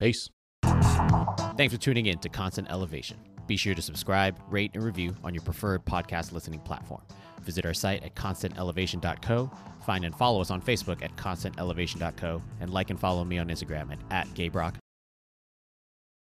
Peace. 0.00 0.30
Thanks 1.56 1.74
for 1.74 1.80
tuning 1.80 2.06
in 2.06 2.18
to 2.18 2.28
Constant 2.28 2.70
Elevation. 2.70 3.18
Be 3.46 3.56
sure 3.56 3.74
to 3.74 3.82
subscribe, 3.82 4.36
rate, 4.48 4.70
and 4.74 4.82
review 4.82 5.14
on 5.22 5.34
your 5.34 5.42
preferred 5.42 5.84
podcast 5.84 6.32
listening 6.32 6.60
platform. 6.60 7.02
Visit 7.42 7.66
our 7.66 7.74
site 7.74 8.02
at 8.02 8.14
constantelevation.co, 8.14 9.50
find 9.84 10.04
and 10.04 10.14
follow 10.14 10.40
us 10.40 10.50
on 10.50 10.62
Facebook 10.62 11.02
at 11.02 11.14
constantelevation.co, 11.16 12.42
and 12.60 12.70
like 12.70 12.90
and 12.90 12.98
follow 12.98 13.24
me 13.24 13.38
on 13.38 13.48
Instagram 13.48 13.92
at, 13.92 13.98
at 14.10 14.26
gaberock 14.34 14.74